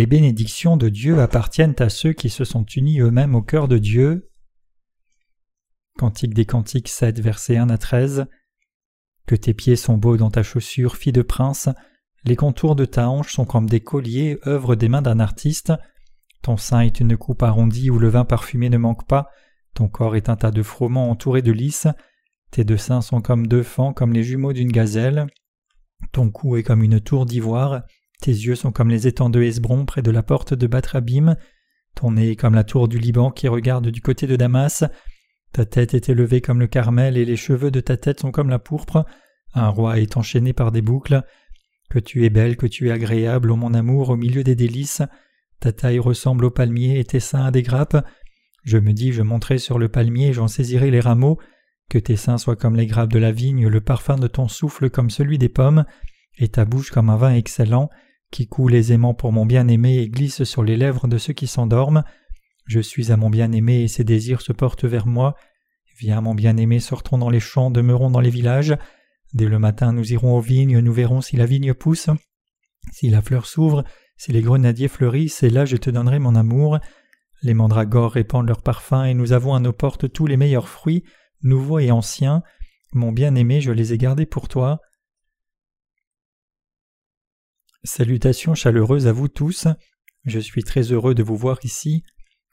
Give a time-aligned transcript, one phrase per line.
[0.00, 3.76] les bénédictions de Dieu appartiennent à ceux qui se sont unis eux-mêmes au cœur de
[3.76, 4.30] Dieu.
[5.98, 8.24] Cantique des Cantiques 7, versets 1 à 13.
[9.26, 11.68] Que tes pieds sont beaux dans ta chaussure, fille de prince,
[12.24, 15.74] les contours de ta hanche sont comme des colliers, œuvre des mains d'un artiste.
[16.40, 19.28] Ton sein est une coupe arrondie où le vin parfumé ne manque pas,
[19.74, 21.88] ton corps est un tas de froment entouré de lys,
[22.50, 25.26] tes deux seins sont comme deux fans, comme les jumeaux d'une gazelle,
[26.12, 27.82] ton cou est comme une tour d'ivoire,
[28.20, 31.36] tes yeux sont comme les étangs de Hesbron près de la porte de Batrabim,
[31.94, 34.84] ton nez comme la tour du Liban qui regarde du côté de Damas,
[35.52, 38.50] ta tête est élevée comme le Carmel et les cheveux de ta tête sont comme
[38.50, 39.04] la pourpre,
[39.54, 41.22] un roi est enchaîné par des boucles,
[41.88, 45.02] que tu es belle, que tu es agréable, ô mon amour, au milieu des délices,
[45.58, 48.06] ta taille ressemble au palmier et tes seins à des grappes,
[48.64, 51.38] je me dis, je monterai sur le palmier et j'en saisirai les rameaux,
[51.88, 54.90] que tes seins soient comme les grappes de la vigne, le parfum de ton souffle
[54.90, 55.84] comme celui des pommes,
[56.38, 57.90] et ta bouche comme un vin excellent,
[58.30, 62.04] qui coule aisément pour mon bien-aimé et glisse sur les lèvres de ceux qui s'endorment.
[62.66, 65.34] Je suis à mon bien-aimé et ses désirs se portent vers moi.
[65.98, 68.76] Viens, mon bien-aimé, sortons dans les champs, demeurons dans les villages.
[69.34, 72.08] Dès le matin, nous irons aux vignes, nous verrons si la vigne pousse.
[72.92, 73.84] Si la fleur s'ouvre,
[74.16, 76.78] si les grenadiers fleurissent, et là je te donnerai mon amour.
[77.42, 81.04] Les mandragores répandent leur parfum, et nous avons à nos portes tous les meilleurs fruits
[81.42, 82.42] nouveaux et anciens.
[82.92, 84.80] Mon bien-aimé, je les ai gardés pour toi.
[87.82, 89.66] Salutations chaleureuses à vous tous.
[90.26, 92.04] Je suis très heureux de vous voir ici.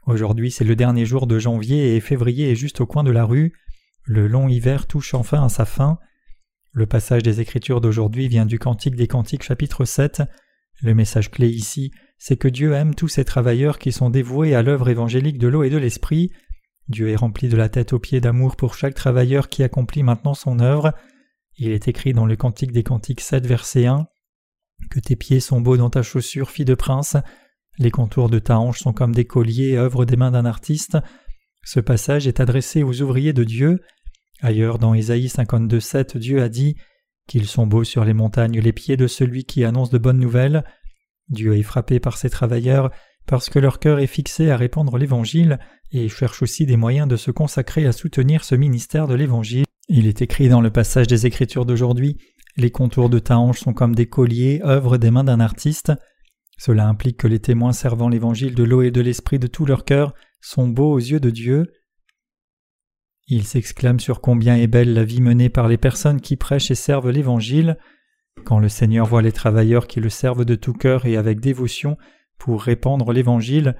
[0.06, 3.25] Aujourd'hui c'est le dernier jour de janvier et février est juste au coin de la
[3.25, 3.52] rue.
[4.06, 6.00] Le long hiver touche enfin à sa fin.
[6.72, 10.23] Le passage des Écritures d'aujourd'hui vient du Cantique des Cantiques chapitre 7.
[10.81, 14.62] Le message clé ici, c'est que Dieu aime tous ces travailleurs qui sont dévoués à
[14.62, 16.31] l'œuvre évangélique de l'eau et de l'esprit.
[16.88, 20.36] Dieu est rempli de la tête aux pieds d'amour pour chaque travailleur qui accomplit maintenant
[20.36, 20.94] son œuvre.
[21.57, 24.07] Il est écrit dans le Cantique des Cantiques 7, verset 1
[24.90, 27.18] Que tes pieds sont beaux dans ta chaussure, fille de prince.
[27.78, 30.98] Les contours de ta hanche sont comme des colliers, œuvre des mains d'un artiste.
[31.64, 33.82] Ce passage est adressé aux ouvriers de Dieu.
[34.42, 36.76] Ailleurs, dans Ésaïe 52, 7, Dieu a dit
[37.28, 40.64] Qu'ils sont beaux sur les montagnes les pieds de celui qui annonce de bonnes nouvelles.
[41.30, 42.92] Dieu est frappé par ces travailleurs
[43.26, 45.59] parce que leur cœur est fixé à répandre l'Évangile
[45.92, 49.66] et cherche aussi des moyens de se consacrer à soutenir ce ministère de l'Évangile.
[49.90, 52.18] Il est écrit dans le passage des Écritures d'aujourd'hui
[52.57, 55.94] Les contours de ta hanche sont comme des colliers, œuvre des mains d'un artiste.
[56.57, 59.85] Cela implique que les témoins servant l'Évangile de l'eau et de l'Esprit de tout leur
[59.85, 61.72] cœur sont beaux aux yeux de Dieu.
[63.28, 66.75] Il s'exclame sur combien est belle la vie menée par les personnes qui prêchent et
[66.75, 67.78] servent l'Évangile.
[68.44, 71.96] Quand le Seigneur voit les travailleurs qui le servent de tout cœur et avec dévotion
[72.40, 73.75] pour répandre l'Évangile,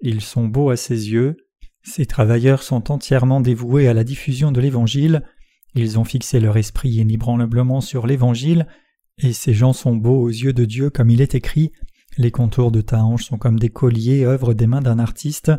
[0.00, 1.36] ils sont beaux à ses yeux.
[1.82, 5.22] Ces travailleurs sont entièrement dévoués à la diffusion de l'Évangile,
[5.74, 8.66] ils ont fixé leur esprit inébranlablement sur l'Évangile,
[9.18, 11.72] et ces gens sont beaux aux yeux de Dieu comme il est écrit
[12.18, 15.52] Les contours de ta hanche sont comme des colliers, œuvre des mains d'un artiste.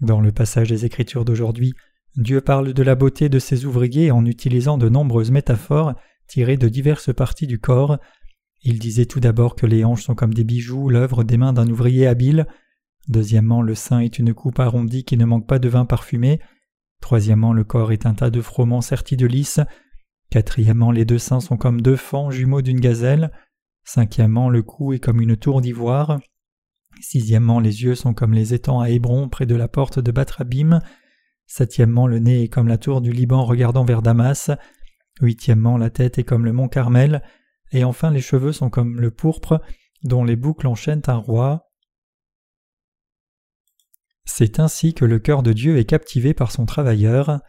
[0.00, 1.74] Dans le passage des Écritures d'aujourd'hui,
[2.16, 5.94] Dieu parle de la beauté de ses ouvriers en utilisant de nombreuses métaphores
[6.26, 7.98] tirées de diverses parties du corps.
[8.62, 11.68] Il disait tout d'abord que les hanches sont comme des bijoux, l'œuvre des mains d'un
[11.68, 12.46] ouvrier habile.
[13.08, 16.40] Deuxièmement, le sein est une coupe arrondie qui ne manque pas de vin parfumé.
[17.00, 19.60] Troisièmement, le corps est un tas de froment sertis de lys.
[20.30, 23.30] Quatrièmement, les deux seins sont comme deux fans jumeaux d'une gazelle.
[23.84, 26.18] Cinquièmement, le cou est comme une tour d'ivoire.
[27.00, 30.80] Sixièmement, les yeux sont comme les étangs à Hébron près de la porte de Batrabim.
[31.46, 34.50] Septièmement, le nez est comme la tour du Liban regardant vers Damas.
[35.20, 37.22] Huitièmement, la tête est comme le mont Carmel.
[37.72, 39.60] Et enfin, les cheveux sont comme le pourpre
[40.02, 41.70] dont les boucles enchaînent un roi.
[44.24, 47.40] C'est ainsi que le cœur de Dieu est captivé par son travailleur.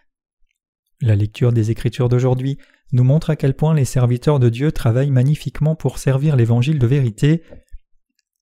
[1.02, 2.58] La lecture des Écritures d'aujourd'hui
[2.92, 6.88] nous montre à quel point les serviteurs de Dieu travaillent magnifiquement pour servir l'Évangile de
[6.88, 7.44] vérité.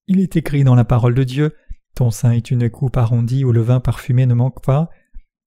[0.08, 1.56] Il est écrit dans la parole de Dieu
[1.96, 4.90] Ton sein est une coupe arrondie où le vin parfumé ne manque pas.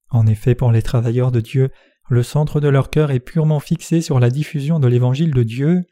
[0.09, 1.69] En effet, pour les travailleurs de Dieu,
[2.09, 5.83] le centre de leur cœur est purement fixé sur la diffusion de l'Évangile de Dieu.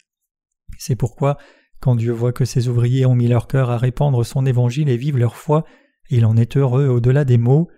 [0.78, 1.38] C'est pourquoi,
[1.82, 4.98] quand Dieu voit que ses ouvriers ont mis leur cœur à répandre son Évangile et
[4.98, 5.66] vivent leur foi,
[6.10, 7.70] il en est heureux au-delà des mots.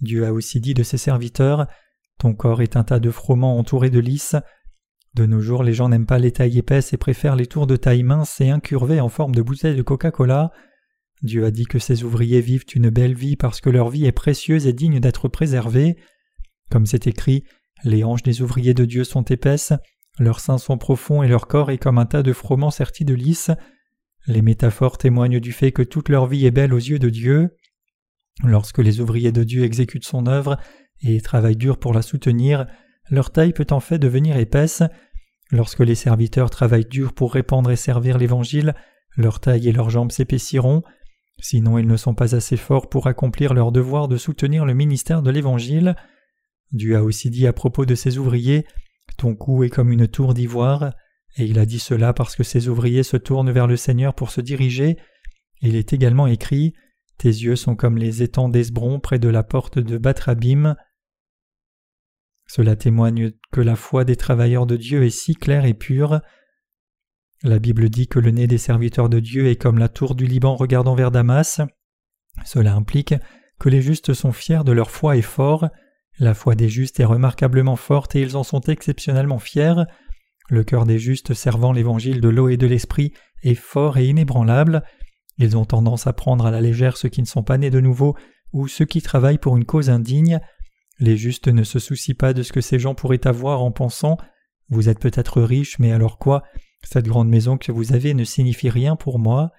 [0.00, 1.66] Dieu a aussi dit de ses serviteurs
[2.18, 4.36] Ton corps est un tas de froment entouré de lys.
[5.14, 7.76] De nos jours, les gens n'aiment pas les tailles épaisses et préfèrent les tours de
[7.76, 10.52] taille mince et incurvées en forme de bouteilles de Coca-Cola.
[11.22, 14.12] Dieu a dit que ses ouvriers vivent une belle vie parce que leur vie est
[14.12, 15.96] précieuse et digne d'être préservée.
[16.70, 17.44] Comme c'est écrit,
[17.84, 19.72] les hanches des ouvriers de Dieu sont épaisses,
[20.18, 23.14] leurs seins sont profonds et leur corps est comme un tas de froment sertis de
[23.14, 23.50] lys.
[24.26, 27.50] Les métaphores témoignent du fait que toute leur vie est belle aux yeux de Dieu.
[28.44, 30.58] Lorsque les ouvriers de Dieu exécutent son œuvre
[31.02, 32.66] et travaillent dur pour la soutenir,
[33.10, 34.82] leur taille peut en fait devenir épaisse.
[35.50, 38.74] Lorsque les serviteurs travaillent dur pour répandre et servir l'Évangile,
[39.16, 40.82] leur taille et leurs jambes s'épaissiront,
[41.40, 45.22] sinon ils ne sont pas assez forts pour accomplir leur devoir de soutenir le ministère
[45.22, 45.96] de l'Évangile.
[46.72, 48.66] Dieu a aussi dit à propos de ses ouvriers
[49.16, 50.92] Ton cou est comme une tour d'ivoire,
[51.36, 54.30] et il a dit cela parce que ses ouvriers se tournent vers le Seigneur pour
[54.30, 54.96] se diriger.
[55.62, 56.74] Il est également écrit
[57.18, 60.76] Tes yeux sont comme les étangs d'Esbron près de la porte de Batrabim.
[62.46, 66.20] Cela témoigne que la foi des travailleurs de Dieu est si claire et pure.
[67.42, 70.26] La Bible dit que le nez des serviteurs de Dieu est comme la tour du
[70.26, 71.60] Liban regardant vers Damas.
[72.44, 73.14] Cela implique
[73.58, 75.68] que les justes sont fiers de leur foi et forts.
[76.20, 79.84] La foi des justes est remarquablement forte et ils en sont exceptionnellement fiers.
[80.48, 83.12] Le cœur des justes servant l'évangile de l'eau et de l'esprit
[83.42, 84.82] est fort et inébranlable.
[85.38, 87.80] Ils ont tendance à prendre à la légère ceux qui ne sont pas nés de
[87.80, 88.16] nouveau
[88.52, 90.40] ou ceux qui travaillent pour une cause indigne.
[90.98, 94.16] Les justes ne se soucient pas de ce que ces gens pourraient avoir en pensant
[94.68, 96.42] Vous êtes peut-être riche, mais alors quoi?
[96.82, 99.52] Cette grande maison que vous avez ne signifie rien pour moi.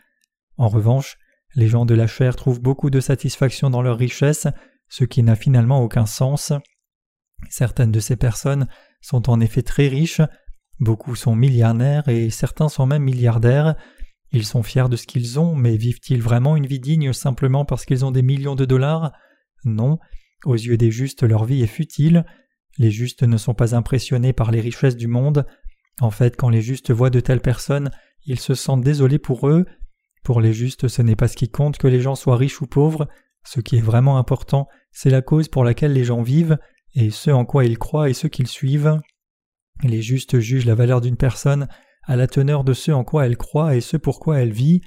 [0.57, 1.17] En revanche,
[1.55, 4.47] les gens de la chair trouvent beaucoup de satisfaction dans leur richesse,
[4.89, 6.53] ce qui n'a finalement aucun sens.
[7.49, 8.67] Certaines de ces personnes
[9.01, 10.21] sont en effet très riches,
[10.79, 13.75] beaucoup sont milliardaires et certains sont même milliardaires.
[14.31, 17.85] Ils sont fiers de ce qu'ils ont, mais vivent-ils vraiment une vie digne simplement parce
[17.85, 19.11] qu'ils ont des millions de dollars?
[19.65, 19.97] Non,
[20.45, 22.25] aux yeux des justes, leur vie est futile.
[22.77, 25.45] Les justes ne sont pas impressionnés par les richesses du monde.
[25.99, 27.91] En fait, quand les justes voient de telles personnes,
[28.25, 29.65] ils se sentent désolés pour eux.
[30.23, 32.67] Pour les justes, ce n'est pas ce qui compte que les gens soient riches ou
[32.67, 33.07] pauvres.
[33.43, 36.57] Ce qui est vraiment important, c'est la cause pour laquelle les gens vivent,
[36.93, 38.99] et ce en quoi ils croient et ce qu'ils suivent.
[39.83, 41.67] Les justes jugent la valeur d'une personne
[42.09, 44.81] à la teneur de ce en quoi elle croit et ce pourquoi elle vit.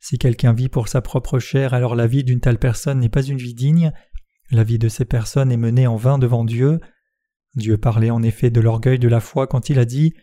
[0.00, 3.22] Si quelqu'un vit pour sa propre chair, alors la vie d'une telle personne n'est pas
[3.22, 3.92] une vie digne,
[4.50, 6.80] la vie de ces personnes est menée en vain devant Dieu.
[7.56, 10.14] Dieu parlait en effet de l'orgueil de la foi quand il a dit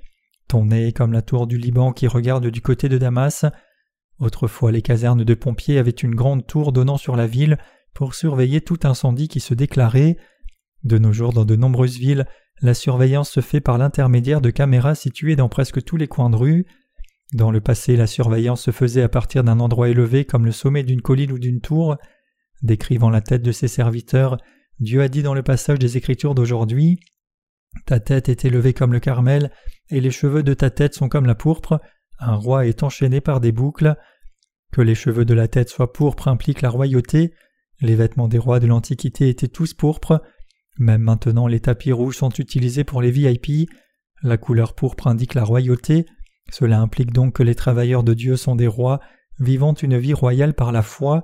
[0.48, 3.46] Ton nez est comme la tour du Liban qui regarde du côté de Damas.
[4.18, 7.60] Autrefois, les casernes de pompiers avaient une grande tour donnant sur la ville
[7.94, 10.18] pour surveiller tout incendie qui se déclarait.
[10.84, 12.25] De nos jours, dans de nombreuses villes,
[12.61, 16.35] la surveillance se fait par l'intermédiaire de caméras situées dans presque tous les coins de
[16.35, 16.65] rue.
[17.33, 20.83] Dans le passé, la surveillance se faisait à partir d'un endroit élevé comme le sommet
[20.83, 21.97] d'une colline ou d'une tour.
[22.61, 24.38] Décrivant la tête de ses serviteurs,
[24.79, 27.00] Dieu a dit dans le passage des Écritures d'aujourd'hui
[27.85, 29.51] Ta tête est élevée comme le Carmel,
[29.89, 31.79] et les cheveux de ta tête sont comme la pourpre,
[32.19, 33.95] un roi est enchaîné par des boucles.
[34.71, 37.33] Que les cheveux de la tête soient pourpres implique la royauté.
[37.79, 40.21] Les vêtements des rois de l'Antiquité étaient tous pourpres.
[40.79, 43.69] Même maintenant, les tapis rouges sont utilisés pour les VIP.
[44.23, 46.05] La couleur pourpre indique la royauté.
[46.51, 48.99] Cela implique donc que les travailleurs de Dieu sont des rois,
[49.39, 51.23] vivant une vie royale par la foi.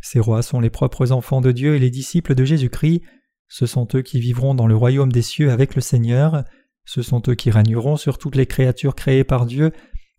[0.00, 3.02] Ces rois sont les propres enfants de Dieu et les disciples de Jésus-Christ.
[3.48, 6.44] Ce sont eux qui vivront dans le royaume des cieux avec le Seigneur.
[6.84, 9.72] Ce sont eux qui régneront sur toutes les créatures créées par Dieu,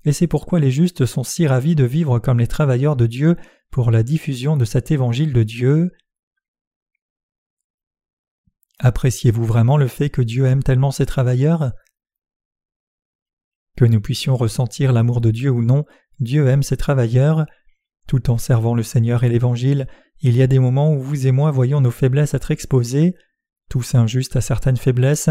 [0.05, 3.37] et c'est pourquoi les justes sont si ravis de vivre comme les travailleurs de Dieu
[3.71, 5.91] pour la diffusion de cet évangile de Dieu.
[8.83, 11.71] Appréciez-vous vraiment le fait que Dieu aime tellement ses travailleurs?
[13.77, 15.85] Que nous puissions ressentir l'amour de Dieu ou non,
[16.19, 17.45] Dieu aime ses travailleurs.
[18.07, 19.87] Tout en servant le Seigneur et l'Évangile,
[20.19, 23.15] il y a des moments où vous et moi voyons nos faiblesses être exposées,
[23.69, 25.29] tous injustes à certaines faiblesses.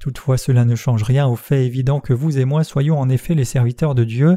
[0.00, 3.36] Toutefois, cela ne change rien au fait évident que vous et moi soyons en effet
[3.36, 4.34] les serviteurs de Dieu.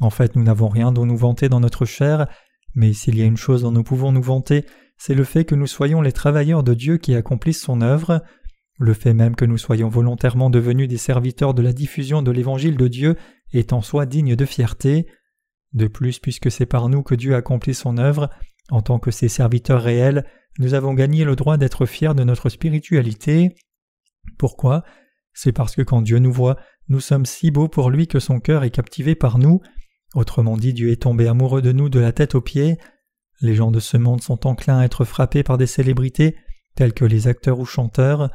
[0.00, 2.26] En fait, nous n'avons rien dont nous vanter dans notre chair,
[2.74, 5.54] mais s'il y a une chose dont nous pouvons nous vanter, c'est le fait que
[5.54, 8.22] nous soyons les travailleurs de Dieu qui accomplissent son œuvre.
[8.78, 12.76] Le fait même que nous soyons volontairement devenus des serviteurs de la diffusion de l'Évangile
[12.76, 13.16] de Dieu
[13.52, 15.06] est en soi digne de fierté.
[15.72, 18.30] De plus, puisque c'est par nous que Dieu accomplit son œuvre,
[18.70, 20.24] en tant que ses serviteurs réels,
[20.58, 23.54] nous avons gagné le droit d'être fiers de notre spiritualité.
[24.38, 24.84] Pourquoi?
[25.32, 26.56] C'est parce que quand Dieu nous voit,
[26.88, 29.60] nous sommes si beaux pour lui que son cœur est captivé par nous.
[30.14, 32.78] Autrement dit, Dieu est tombé amoureux de nous de la tête aux pieds.
[33.44, 36.34] Les gens de ce monde sont enclins à être frappés par des célébrités,
[36.76, 38.30] telles que les acteurs ou chanteurs.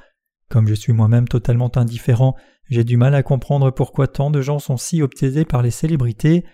[0.50, 2.36] Comme je suis moi-même totalement indifférent,
[2.70, 6.46] j'ai du mal à comprendre pourquoi tant de gens sont si obsédés par les célébrités.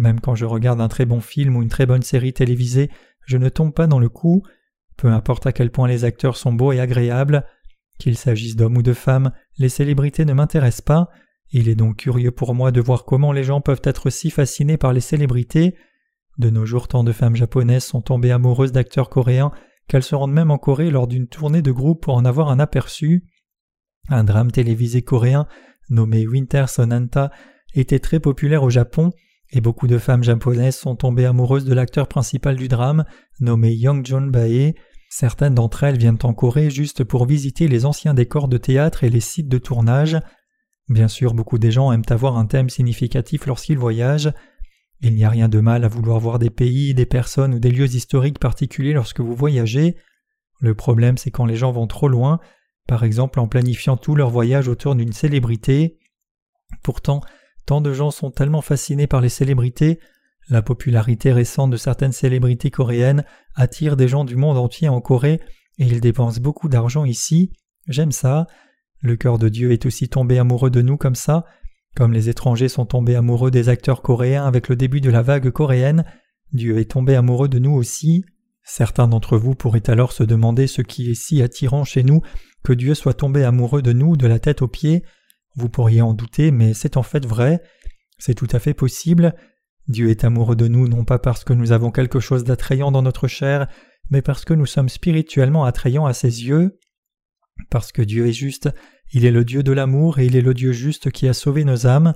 [0.00, 2.90] Même quand je regarde un très bon film ou une très bonne série télévisée,
[3.24, 4.42] je ne tombe pas dans le coup.
[4.96, 7.46] Peu importe à quel point les acteurs sont beaux et agréables,
[8.00, 11.08] qu'il s'agisse d'hommes ou de femmes, les célébrités ne m'intéressent pas.
[11.52, 14.76] Il est donc curieux pour moi de voir comment les gens peuvent être si fascinés
[14.76, 15.76] par les célébrités.
[16.38, 19.52] De nos jours, tant de femmes japonaises sont tombées amoureuses d'acteurs coréens
[19.88, 22.58] qu'elles se rendent même en Corée lors d'une tournée de groupe pour en avoir un
[22.58, 23.24] aperçu.
[24.08, 25.46] Un drame télévisé coréen
[25.90, 27.30] nommé Winter Sonanta
[27.74, 29.10] était très populaire au Japon
[29.50, 33.04] et beaucoup de femmes japonaises sont tombées amoureuses de l'acteur principal du drame,
[33.40, 34.74] nommé Young John Bae.
[35.10, 39.10] Certaines d'entre elles viennent en Corée juste pour visiter les anciens décors de théâtre et
[39.10, 40.18] les sites de tournage.
[40.88, 44.32] Bien sûr, beaucoup des gens aiment avoir un thème significatif lorsqu'ils voyagent.
[45.02, 47.70] Il n'y a rien de mal à vouloir voir des pays, des personnes ou des
[47.70, 49.96] lieux historiques particuliers lorsque vous voyagez.
[50.60, 52.40] Le problème c'est quand les gens vont trop loin,
[52.86, 55.98] par exemple en planifiant tout leur voyage autour d'une célébrité.
[56.82, 57.20] Pourtant,
[57.66, 59.98] tant de gens sont tellement fascinés par les célébrités,
[60.48, 65.40] la popularité récente de certaines célébrités coréennes attire des gens du monde entier en Corée
[65.78, 67.52] et ils dépensent beaucoup d'argent ici.
[67.88, 68.46] J'aime ça.
[69.00, 71.44] Le cœur de Dieu est aussi tombé amoureux de nous comme ça.
[71.94, 75.50] Comme les étrangers sont tombés amoureux des acteurs coréens avec le début de la vague
[75.50, 76.04] coréenne,
[76.52, 78.24] Dieu est tombé amoureux de nous aussi.
[78.62, 82.22] Certains d'entre vous pourraient alors se demander ce qui est si attirant chez nous
[82.62, 85.02] que Dieu soit tombé amoureux de nous de la tête aux pieds.
[85.56, 87.62] Vous pourriez en douter, mais c'est en fait vrai.
[88.18, 89.34] C'est tout à fait possible.
[89.88, 93.02] Dieu est amoureux de nous non pas parce que nous avons quelque chose d'attrayant dans
[93.02, 93.66] notre chair,
[94.10, 96.78] mais parce que nous sommes spirituellement attrayants à ses yeux.
[97.68, 98.70] Parce que Dieu est juste,
[99.12, 101.64] il est le Dieu de l'amour et il est le Dieu juste qui a sauvé
[101.64, 102.14] nos âmes.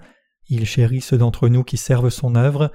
[0.49, 2.73] Il chérit ceux d'entre nous qui servent son œuvre.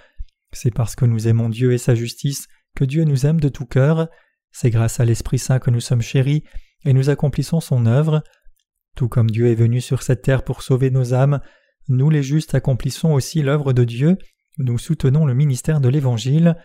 [0.52, 3.66] C'est parce que nous aimons Dieu et sa justice que Dieu nous aime de tout
[3.66, 4.10] cœur.
[4.52, 6.44] C'est grâce à l'Esprit Saint que nous sommes chéris
[6.86, 8.24] et nous accomplissons son œuvre.
[8.96, 11.40] Tout comme Dieu est venu sur cette terre pour sauver nos âmes,
[11.88, 14.18] nous les justes accomplissons aussi l'œuvre de Dieu
[14.58, 16.58] nous soutenons le ministère de l'Évangile.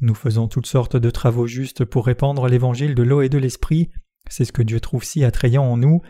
[0.00, 3.90] Nous faisons toutes sortes de travaux justes pour répandre l'Évangile de l'eau et de l'Esprit.
[4.28, 6.02] C'est ce que Dieu trouve si attrayant en nous.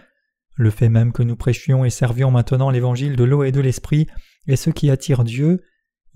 [0.59, 4.09] Le fait même que nous prêchions et servions maintenant l'Évangile de l'eau et de l'Esprit
[4.49, 5.63] est ce qui attire Dieu.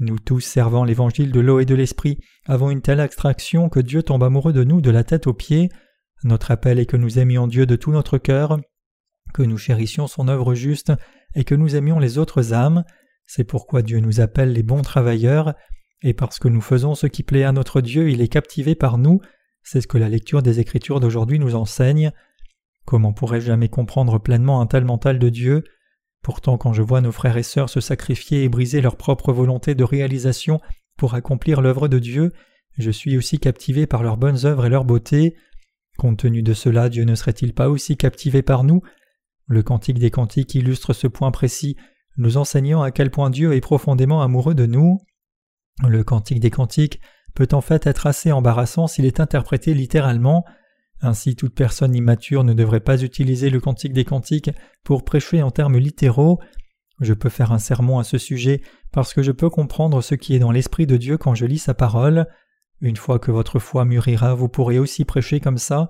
[0.00, 2.18] Nous tous servant l'Évangile de l'eau et de l'Esprit
[2.48, 5.68] avons une telle abstraction que Dieu tombe amoureux de nous de la tête aux pieds.
[6.24, 8.58] Notre appel est que nous aimions Dieu de tout notre cœur,
[9.32, 10.92] que nous chérissions son œuvre juste
[11.36, 12.82] et que nous aimions les autres âmes.
[13.26, 15.54] C'est pourquoi Dieu nous appelle les bons travailleurs,
[16.02, 18.98] et parce que nous faisons ce qui plaît à notre Dieu, il est captivé par
[18.98, 19.20] nous,
[19.62, 22.10] c'est ce que la lecture des Écritures d'aujourd'hui nous enseigne.
[22.84, 25.64] Comment pourrais-je jamais comprendre pleinement un tel mental de Dieu?
[26.22, 29.74] Pourtant quand je vois nos frères et sœurs se sacrifier et briser leur propre volonté
[29.74, 30.60] de réalisation
[30.96, 32.32] pour accomplir l'œuvre de Dieu,
[32.78, 35.36] je suis aussi captivé par leurs bonnes œuvres et leur beauté.
[35.98, 38.82] Compte tenu de cela, Dieu ne serait-il pas aussi captivé par nous?
[39.46, 41.76] Le Cantique des Cantiques illustre ce point précis
[42.16, 45.00] nous enseignant à quel point Dieu est profondément amoureux de nous.
[45.86, 47.00] Le Cantique des Cantiques
[47.34, 50.44] peut en fait être assez embarrassant s'il est interprété littéralement.
[51.02, 54.50] Ainsi toute personne immature ne devrait pas utiliser le Cantique des Cantiques
[54.84, 56.40] pour prêcher en termes littéraux.
[57.00, 60.36] Je peux faire un sermon à ce sujet parce que je peux comprendre ce qui
[60.36, 62.26] est dans l'Esprit de Dieu quand je lis sa parole.
[62.80, 65.88] Une fois que votre foi mûrira, vous pourrez aussi prêcher comme ça.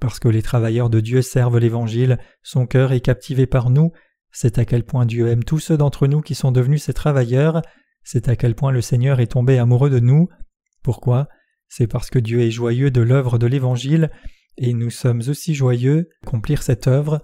[0.00, 3.92] Parce que les travailleurs de Dieu servent l'Évangile, son cœur est captivé par nous,
[4.32, 7.60] c'est à quel point Dieu aime tous ceux d'entre nous qui sont devenus ses travailleurs,
[8.02, 10.28] c'est à quel point le Seigneur est tombé amoureux de nous.
[10.82, 11.28] Pourquoi?
[11.70, 14.10] C'est parce que Dieu est joyeux de l'œuvre de l'Évangile,
[14.58, 17.22] et nous sommes aussi joyeux d'accomplir cette œuvre.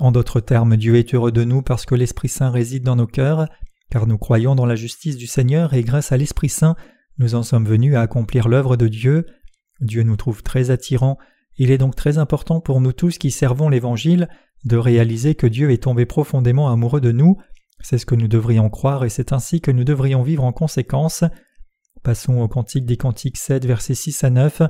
[0.00, 3.06] En d'autres termes, Dieu est heureux de nous parce que l'Esprit Saint réside dans nos
[3.06, 3.48] cœurs,
[3.90, 6.74] car nous croyons dans la justice du Seigneur et grâce à l'Esprit Saint,
[7.18, 9.26] nous en sommes venus à accomplir l'œuvre de Dieu.
[9.80, 11.16] Dieu nous trouve très attirants,
[11.56, 14.28] il est donc très important pour nous tous qui servons l'Évangile
[14.64, 17.38] de réaliser que Dieu est tombé profondément amoureux de nous,
[17.80, 21.22] c'est ce que nous devrions croire et c'est ainsi que nous devrions vivre en conséquence.
[22.04, 24.60] Passons au Cantique des Cantiques 7, versets 6 à 9.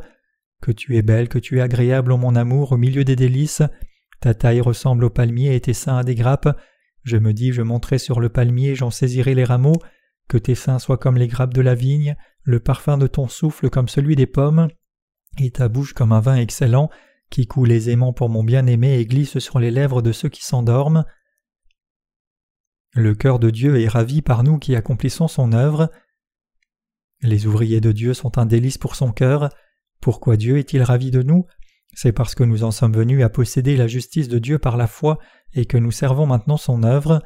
[0.63, 3.61] Que tu es belle, que tu es agréable en mon amour au milieu des délices.
[4.21, 6.57] Ta taille ressemble au palmier et tes seins à des grappes.
[7.03, 9.81] Je me dis, je monterai sur le palmier, j'en saisirai les rameaux.
[10.29, 12.15] Que tes seins soient comme les grappes de la vigne,
[12.45, 14.69] le parfum de ton souffle comme celui des pommes,
[15.41, 16.89] et ta bouche comme un vin excellent,
[17.31, 21.05] qui coule aisément pour mon bien-aimé et glisse sur les lèvres de ceux qui s'endorment.
[22.93, 25.91] Le cœur de Dieu est ravi par nous qui accomplissons son œuvre.
[27.25, 29.49] Les ouvriers de Dieu sont un délice pour son cœur.
[30.01, 31.47] Pourquoi Dieu est-il ravi de nous?
[31.95, 34.87] C'est parce que nous en sommes venus à posséder la justice de Dieu par la
[34.87, 35.19] foi
[35.55, 37.21] et que nous servons maintenant son œuvre.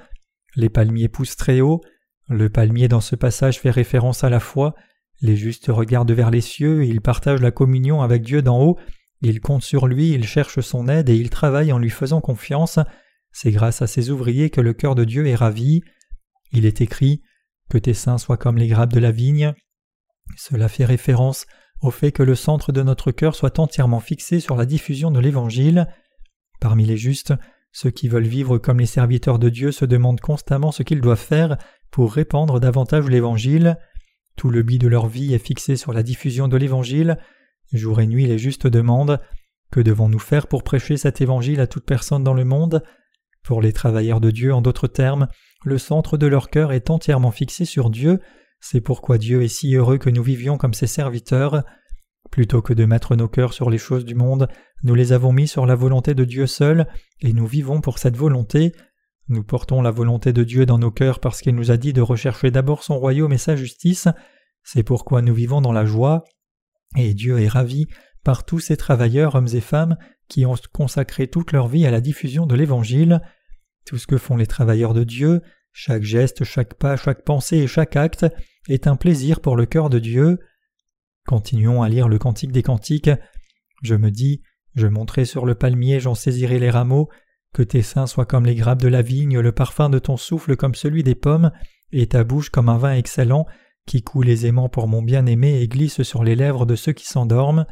[0.56, 1.82] Les palmiers poussent très haut.
[2.28, 4.74] Le palmier dans ce passage fait référence à la foi.
[5.20, 8.78] Les justes regardent vers les cieux et ils partagent la communion avec Dieu d'en haut
[9.20, 12.78] il compte sur lui, il cherche son aide et il travaille en lui faisant confiance.
[13.32, 15.80] C'est grâce à ces ouvriers que le cœur de Dieu est ravi.
[16.52, 17.22] Il est écrit
[17.68, 19.54] Que tes seins soient comme les grappes de la vigne.
[20.36, 21.46] Cela fait référence
[21.80, 25.20] au fait que le centre de notre cœur soit entièrement fixé sur la diffusion de
[25.20, 25.86] l'Évangile.
[26.60, 27.34] Parmi les justes,
[27.72, 31.18] ceux qui veulent vivre comme les serviteurs de Dieu se demandent constamment ce qu'ils doivent
[31.18, 31.56] faire
[31.90, 33.78] pour répandre davantage l'Évangile.
[34.36, 37.18] Tout le but de leur vie est fixé sur la diffusion de l'Évangile,
[37.72, 39.20] Jour et nuit, les justes demandent
[39.70, 42.82] Que devons-nous faire pour prêcher cet évangile à toute personne dans le monde?
[43.42, 45.28] Pour les travailleurs de Dieu, en d'autres termes,
[45.64, 48.20] le centre de leur cœur est entièrement fixé sur Dieu,
[48.60, 51.64] c'est pourquoi Dieu est si heureux que nous vivions comme ses serviteurs.
[52.30, 54.48] Plutôt que de mettre nos cœurs sur les choses du monde,
[54.82, 56.86] nous les avons mis sur la volonté de Dieu seul,
[57.20, 58.72] et nous vivons pour cette volonté.
[59.28, 62.00] Nous portons la volonté de Dieu dans nos cœurs parce qu'il nous a dit de
[62.00, 64.08] rechercher d'abord son royaume et sa justice.
[64.62, 66.24] C'est pourquoi nous vivons dans la joie.
[66.96, 67.86] Et Dieu est ravi
[68.24, 69.96] par tous ces travailleurs, hommes et femmes,
[70.28, 73.20] qui ont consacré toute leur vie à la diffusion de l'Évangile.
[73.86, 75.40] Tout ce que font les travailleurs de Dieu,
[75.80, 78.26] chaque geste, chaque pas, chaque pensée et chaque acte
[78.68, 80.40] est un plaisir pour le cœur de Dieu.
[81.24, 83.12] Continuons à lire le Cantique des Cantiques.
[83.84, 84.42] Je me dis,
[84.74, 87.08] je monterai sur le palmier, j'en saisirai les rameaux,
[87.54, 90.56] que tes seins soient comme les grappes de la vigne, le parfum de ton souffle
[90.56, 91.52] comme celui des pommes,
[91.92, 93.46] et ta bouche comme un vin excellent,
[93.86, 97.66] qui coule aisément pour mon bien-aimé et glisse sur les lèvres de ceux qui s'endorment.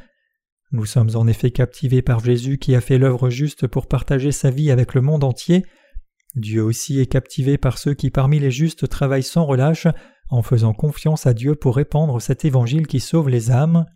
[0.71, 4.51] Nous sommes en effet captivés par Jésus qui a fait l'œuvre juste pour partager sa
[4.51, 5.65] vie avec le monde entier.
[6.37, 9.89] Dieu aussi est captivé par ceux qui parmi les justes travaillent sans relâche
[10.29, 13.87] en faisant confiance à Dieu pour répandre cet évangile qui sauve les âmes.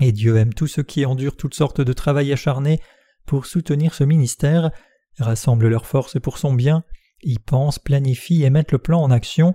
[0.00, 2.80] Et Dieu aime tous ceux qui endurent toutes sortes de travail acharné
[3.26, 4.70] pour soutenir ce ministère
[5.18, 6.84] rassemblent leurs forces pour son bien,
[7.22, 9.54] y pensent, planifient et mettent le plan en action.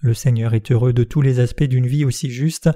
[0.00, 2.68] Le Seigneur est heureux de tous les aspects d'une vie aussi juste,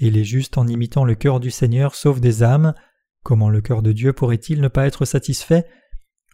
[0.00, 2.74] et les justes en imitant le cœur du Seigneur sauvent des âmes.
[3.22, 5.66] Comment le cœur de Dieu pourrait-il ne pas être satisfait?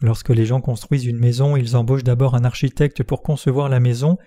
[0.01, 4.17] Lorsque les gens construisent une maison, ils embauchent d'abord un architecte pour concevoir la maison,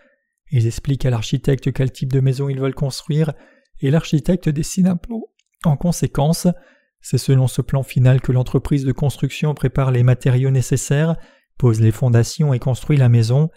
[0.50, 3.32] ils expliquent à l'architecte quel type de maison ils veulent construire,
[3.80, 5.20] et l'architecte dessine un plan.
[5.64, 6.46] En conséquence,
[7.00, 11.16] c'est selon ce plan final que l'entreprise de construction prépare les matériaux nécessaires,
[11.58, 13.50] pose les fondations et construit la maison.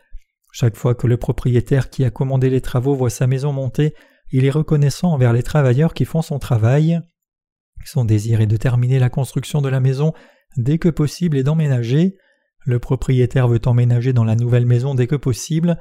[0.51, 3.93] Chaque fois que le propriétaire qui a commandé les travaux voit sa maison monter,
[4.31, 6.99] il est reconnaissant envers les travailleurs qui font son travail.
[7.85, 10.13] Son désir est de terminer la construction de la maison
[10.55, 12.15] dès que possible et d'emménager.
[12.65, 15.77] Le propriétaire veut emménager dans la nouvelle maison dès que possible.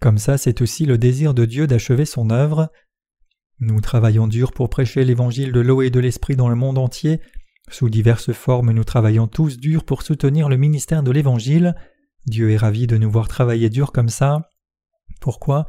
[0.00, 2.70] Comme ça, c'est aussi le désir de Dieu d'achever son œuvre.
[3.60, 7.20] Nous travaillons dur pour prêcher l'évangile de l'eau et de l'esprit dans le monde entier.
[7.68, 11.74] Sous diverses formes, nous travaillons tous dur pour soutenir le ministère de l'évangile.
[12.26, 14.48] Dieu est ravi de nous voir travailler dur comme ça.
[15.20, 15.66] Pourquoi?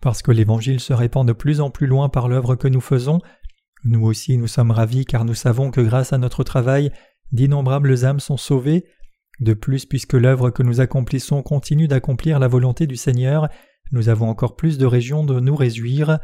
[0.00, 3.20] Parce que l'évangile se répand de plus en plus loin par l'œuvre que nous faisons.
[3.84, 6.90] Nous aussi nous sommes ravis car nous savons que grâce à notre travail,
[7.32, 8.86] d'innombrables âmes sont sauvées.
[9.40, 13.48] De plus, puisque l'œuvre que nous accomplissons continue d'accomplir la volonté du Seigneur,
[13.92, 16.18] nous avons encore plus de raisons de nous réjouir.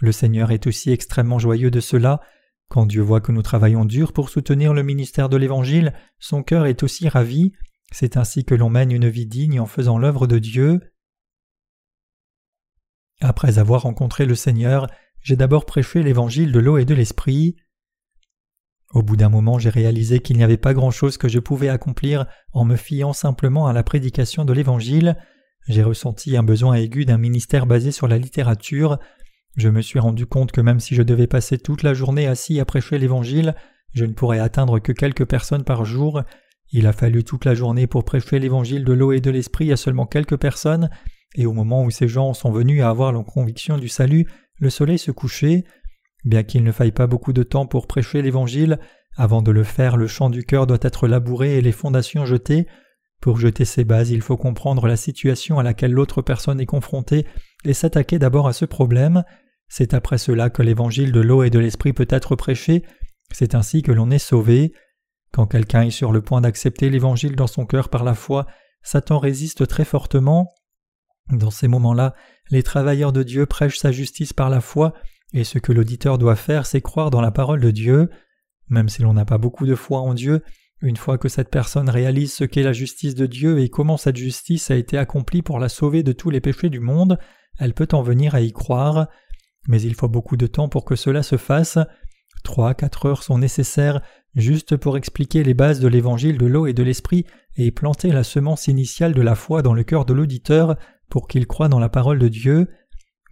[0.00, 2.20] Le Seigneur est aussi extrêmement joyeux de cela.
[2.68, 6.66] Quand Dieu voit que nous travaillons dur pour soutenir le ministère de l'Évangile, son cœur
[6.66, 7.52] est aussi ravi.
[7.92, 10.80] C'est ainsi que l'on mène une vie digne en faisant l'œuvre de Dieu.
[13.20, 14.86] Après avoir rencontré le Seigneur,
[15.20, 17.56] j'ai d'abord prêché l'Évangile de l'eau et de l'Esprit.
[18.92, 22.26] Au bout d'un moment, j'ai réalisé qu'il n'y avait pas grand-chose que je pouvais accomplir
[22.52, 25.16] en me fiant simplement à la prédication de l'Évangile.
[25.66, 28.98] J'ai ressenti un besoin aigu d'un ministère basé sur la littérature.
[29.56, 32.60] Je me suis rendu compte que même si je devais passer toute la journée assis
[32.60, 33.54] à prêcher l'Évangile,
[33.94, 36.22] je ne pourrais atteindre que quelques personnes par jour.
[36.70, 39.76] Il a fallu toute la journée pour prêcher l'Évangile de l'eau et de l'Esprit à
[39.76, 40.90] seulement quelques personnes,
[41.34, 44.26] et au moment où ces gens sont venus à avoir leur conviction du salut,
[44.58, 45.64] le soleil se couchait.
[46.24, 48.78] Bien qu'il ne faille pas beaucoup de temps pour prêcher l'Évangile,
[49.16, 52.66] avant de le faire, le champ du cœur doit être labouré et les fondations jetées.
[53.20, 57.26] Pour jeter ces bases, il faut comprendre la situation à laquelle l'autre personne est confrontée
[57.64, 59.22] et s'attaquer d'abord à ce problème.
[59.68, 62.82] C'est après cela que l'évangile de l'eau et de l'esprit peut être prêché,
[63.30, 64.72] c'est ainsi que l'on est sauvé.
[65.32, 68.46] Quand quelqu'un est sur le point d'accepter l'évangile dans son cœur par la foi,
[68.82, 70.52] Satan résiste très fortement.
[71.30, 72.14] Dans ces moments-là,
[72.50, 74.92] les travailleurs de Dieu prêchent sa justice par la foi,
[75.32, 78.10] et ce que l'auditeur doit faire, c'est croire dans la parole de Dieu.
[78.68, 80.42] Même si l'on n'a pas beaucoup de foi en Dieu,
[80.80, 84.16] une fois que cette personne réalise ce qu'est la justice de Dieu et comment cette
[84.16, 87.18] justice a été accomplie pour la sauver de tous les péchés du monde,
[87.58, 89.08] elle peut en venir à y croire
[89.68, 91.78] mais il faut beaucoup de temps pour que cela se fasse.
[92.44, 94.00] Trois, quatre heures sont nécessaires
[94.34, 98.24] juste pour expliquer les bases de l'évangile de l'eau et de l'esprit et planter la
[98.24, 100.76] semence initiale de la foi dans le cœur de l'auditeur
[101.08, 102.68] pour qu'il croie dans la parole de Dieu.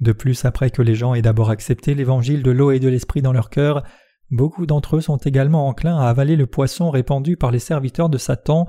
[0.00, 3.22] De plus, après que les gens aient d'abord accepté l'évangile de l'eau et de l'esprit
[3.22, 3.82] dans leur cœur,
[4.30, 8.18] beaucoup d'entre eux sont également enclins à avaler le poisson répandu par les serviteurs de
[8.18, 8.66] Satan.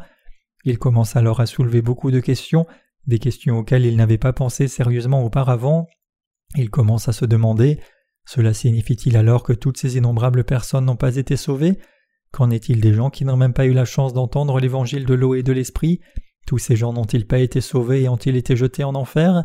[0.65, 2.67] Ils commencent alors à soulever beaucoup de questions,
[3.07, 5.87] des questions auxquelles ils n'avaient pas pensé sérieusement auparavant.
[6.55, 7.79] Il commence à se demander
[8.25, 11.79] Cela signifie-t-il alors que toutes ces innombrables personnes n'ont pas été sauvées?
[12.31, 15.35] Qu'en est-il des gens qui n'ont même pas eu la chance d'entendre l'évangile de l'eau
[15.35, 16.01] et de l'esprit?
[16.45, 19.43] Tous ces gens n'ont-ils pas été sauvés et ont-ils été jetés en enfer?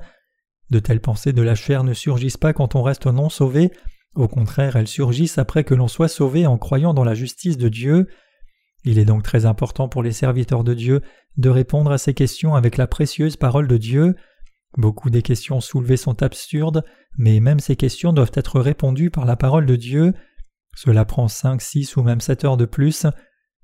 [0.71, 3.71] De telles pensées de la chair ne surgissent pas quand on reste non sauvé,
[4.15, 7.69] au contraire elles surgissent après que l'on soit sauvé en croyant dans la justice de
[7.69, 8.09] Dieu.
[8.85, 11.03] Il est donc très important pour les serviteurs de Dieu
[11.37, 14.15] de répondre à ces questions avec la précieuse parole de Dieu.
[14.77, 16.85] Beaucoup des questions soulevées sont absurdes,
[17.17, 20.15] mais même ces questions doivent être répondues par la parole de Dieu.
[20.77, 23.07] Cela prend cinq, six ou même sept heures de plus.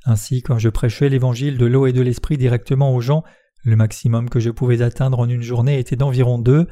[0.05, 3.23] Ainsi, quand je prêchais l'évangile de l'eau et de l'esprit directement aux gens,
[3.65, 6.67] Le maximum que je pouvais atteindre en une journée était d'environ deux.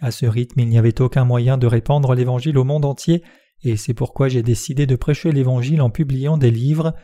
[0.00, 3.22] À ce rythme, il n'y avait aucun moyen de répandre l'Évangile au monde entier,
[3.62, 6.94] et c'est pourquoi j'ai décidé de prêcher l'Évangile en publiant des livres.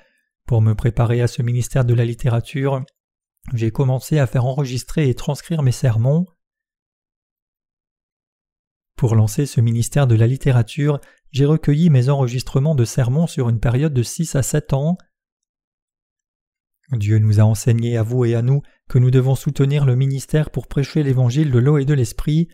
[0.47, 2.85] Pour me préparer à ce ministère de la littérature,
[3.55, 6.27] j'ai commencé à faire enregistrer et transcrire mes sermons.
[8.97, 11.01] Pour lancer ce ministère de la littérature,
[11.31, 14.99] j'ai recueilli mes enregistrements de sermons sur une période de six à sept ans.
[16.93, 20.51] Dieu nous a enseigné à vous et à nous que nous devons soutenir le ministère
[20.51, 22.49] pour prêcher l'évangile de l'eau et de l'esprit.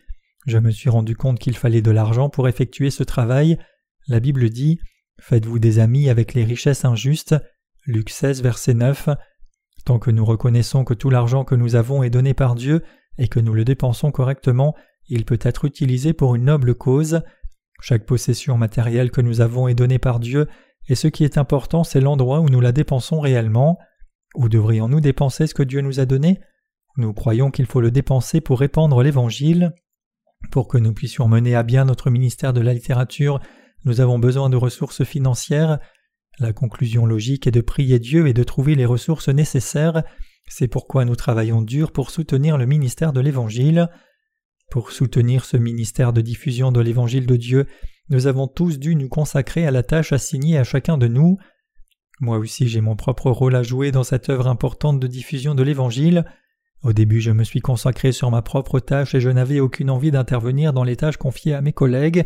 [0.48, 3.58] Je me suis rendu compte qu'il fallait de l'argent pour effectuer ce travail.
[4.06, 4.80] La Bible dit
[5.20, 7.36] Faites-vous des amis avec les richesses injustes.
[7.84, 9.10] Luc 16, verset 9.
[9.84, 12.82] Tant que nous reconnaissons que tout l'argent que nous avons est donné par Dieu
[13.18, 14.74] et que nous le dépensons correctement,
[15.10, 17.20] il peut être utilisé pour une noble cause.
[17.82, 20.48] Chaque possession matérielle que nous avons est donnée par Dieu,
[20.88, 23.78] et ce qui est important, c'est l'endroit où nous la dépensons réellement.
[24.34, 26.40] Où devrions-nous dépenser ce que Dieu nous a donné?
[26.96, 29.74] Nous croyons qu'il faut le dépenser pour répandre l'Évangile.
[30.50, 33.40] Pour que nous puissions mener à bien notre ministère de la littérature,
[33.84, 35.78] nous avons besoin de ressources financières.
[36.38, 40.02] La conclusion logique est de prier Dieu et de trouver les ressources nécessaires.
[40.48, 43.88] C'est pourquoi nous travaillons dur pour soutenir le ministère de l'Évangile.
[44.70, 47.66] Pour soutenir ce ministère de diffusion de l'Évangile de Dieu,
[48.10, 51.38] nous avons tous dû nous consacrer à la tâche assignée à chacun de nous.
[52.20, 55.62] Moi aussi j'ai mon propre rôle à jouer dans cette œuvre importante de diffusion de
[55.62, 56.24] l'Évangile.
[56.82, 60.10] Au début je me suis consacré sur ma propre tâche et je n'avais aucune envie
[60.10, 62.24] d'intervenir dans les tâches confiées à mes collègues.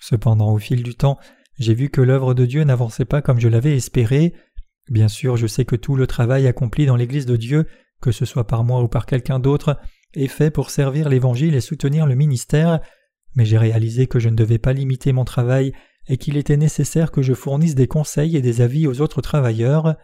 [0.00, 1.18] Cependant au fil du temps,
[1.58, 4.32] j'ai vu que l'œuvre de Dieu n'avançait pas comme je l'avais espéré.
[4.90, 7.66] Bien sûr, je sais que tout le travail accompli dans l'Église de Dieu,
[8.00, 9.78] que ce soit par moi ou par quelqu'un d'autre,
[10.14, 12.80] est fait pour servir l'Évangile et soutenir le ministère,
[13.36, 15.72] mais j'ai réalisé que je ne devais pas limiter mon travail
[16.08, 19.94] et qu'il était nécessaire que je fournisse des conseils et des avis aux autres travailleurs.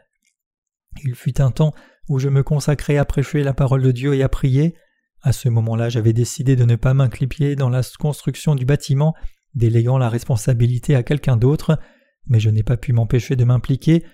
[1.04, 1.74] Il fut un temps
[2.08, 4.74] où je me consacrais à prêcher la parole de Dieu et à prier.
[5.22, 9.14] À ce moment-là, j'avais décidé de ne pas m'inclipier dans la construction du bâtiment,
[9.54, 11.78] déléguant la responsabilité à quelqu'un d'autre,
[12.26, 14.04] mais je n'ai pas pu m'empêcher de m'impliquer.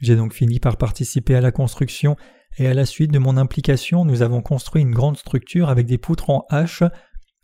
[0.00, 2.16] J'ai donc fini par participer à la construction,
[2.56, 5.98] et à la suite de mon implication, nous avons construit une grande structure avec des
[5.98, 6.84] poutres en hache.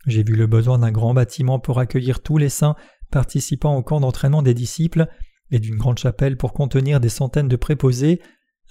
[0.07, 2.75] J'ai vu le besoin d'un grand bâtiment pour accueillir tous les saints
[3.11, 5.07] participant au camp d'entraînement des disciples,
[5.51, 8.21] et d'une grande chapelle pour contenir des centaines de préposés.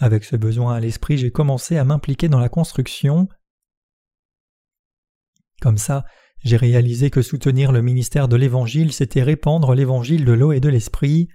[0.01, 3.29] Avec ce besoin à l'esprit, j'ai commencé à m'impliquer dans la construction.
[5.61, 6.07] Comme ça,
[6.43, 10.71] j'ai réalisé que soutenir le ministère de l'Évangile, c'était répandre l'Évangile de l'eau et de
[10.71, 11.29] l'Esprit.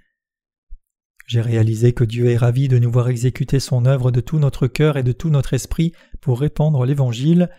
[1.28, 4.66] J'ai réalisé que Dieu est ravi de nous voir exécuter son œuvre de tout notre
[4.66, 7.50] cœur et de tout notre esprit pour répandre l'Évangile.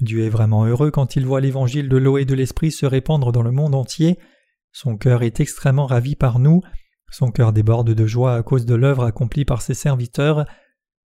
[0.00, 3.30] Dieu est vraiment heureux quand il voit l'Évangile de l'eau et de l'Esprit se répandre
[3.30, 4.18] dans le monde entier,
[4.72, 6.62] son cœur est extrêmement ravi par nous,
[7.10, 10.46] son cœur déborde de joie à cause de l'œuvre accomplie par ses serviteurs.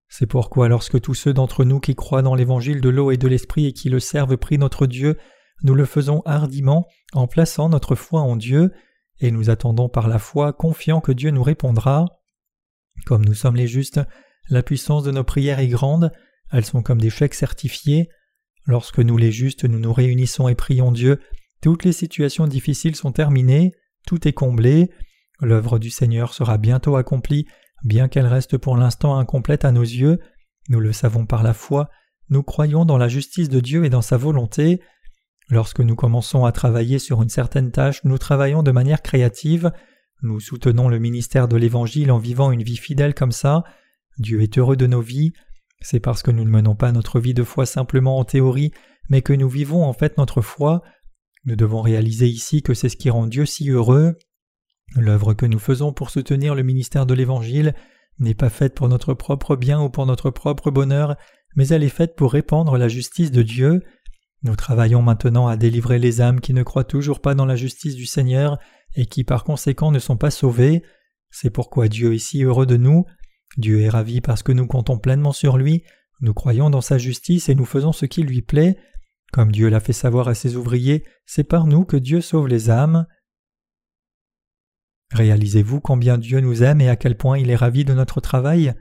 [0.09, 3.27] C'est pourquoi lorsque tous ceux d'entre nous qui croient dans l'évangile de l'eau et de
[3.27, 5.17] l'esprit et qui le servent prient notre Dieu,
[5.63, 8.71] nous le faisons hardiment en plaçant notre foi en Dieu,
[9.19, 12.05] et nous attendons par la foi, confiants que Dieu nous répondra.
[13.05, 14.01] Comme nous sommes les justes,
[14.49, 16.11] la puissance de nos prières est grande,
[16.51, 18.09] elles sont comme des chèques certifiés.
[18.65, 21.19] Lorsque nous les justes nous nous réunissons et prions Dieu,
[21.61, 23.71] toutes les situations difficiles sont terminées,
[24.07, 24.89] tout est comblé,
[25.41, 27.45] l'œuvre du Seigneur sera bientôt accomplie,
[27.83, 30.19] bien qu'elle reste pour l'instant incomplète à nos yeux,
[30.69, 31.89] nous le savons par la foi,
[32.29, 34.81] nous croyons dans la justice de Dieu et dans sa volonté.
[35.49, 39.71] Lorsque nous commençons à travailler sur une certaine tâche, nous travaillons de manière créative,
[40.23, 43.63] nous soutenons le ministère de l'Évangile en vivant une vie fidèle comme ça.
[44.19, 45.33] Dieu est heureux de nos vies.
[45.81, 48.71] C'est parce que nous ne menons pas notre vie de foi simplement en théorie,
[49.09, 50.83] mais que nous vivons en fait notre foi.
[51.45, 54.15] Nous devons réaliser ici que c'est ce qui rend Dieu si heureux.
[54.95, 57.73] L'œuvre que nous faisons pour soutenir le ministère de l'Évangile
[58.19, 61.15] n'est pas faite pour notre propre bien ou pour notre propre bonheur,
[61.55, 63.81] mais elle est faite pour répandre la justice de Dieu.
[64.43, 67.95] Nous travaillons maintenant à délivrer les âmes qui ne croient toujours pas dans la justice
[67.95, 68.57] du Seigneur
[68.95, 70.83] et qui par conséquent ne sont pas sauvées.
[71.29, 73.05] C'est pourquoi Dieu est si heureux de nous.
[73.57, 75.83] Dieu est ravi parce que nous comptons pleinement sur lui,
[76.21, 78.77] nous croyons dans sa justice et nous faisons ce qui lui plaît.
[79.31, 82.69] Comme Dieu l'a fait savoir à ses ouvriers, c'est par nous que Dieu sauve les
[82.69, 83.07] âmes.
[85.11, 88.73] Réalisez-vous combien Dieu nous aime et à quel point il est ravi de notre travail?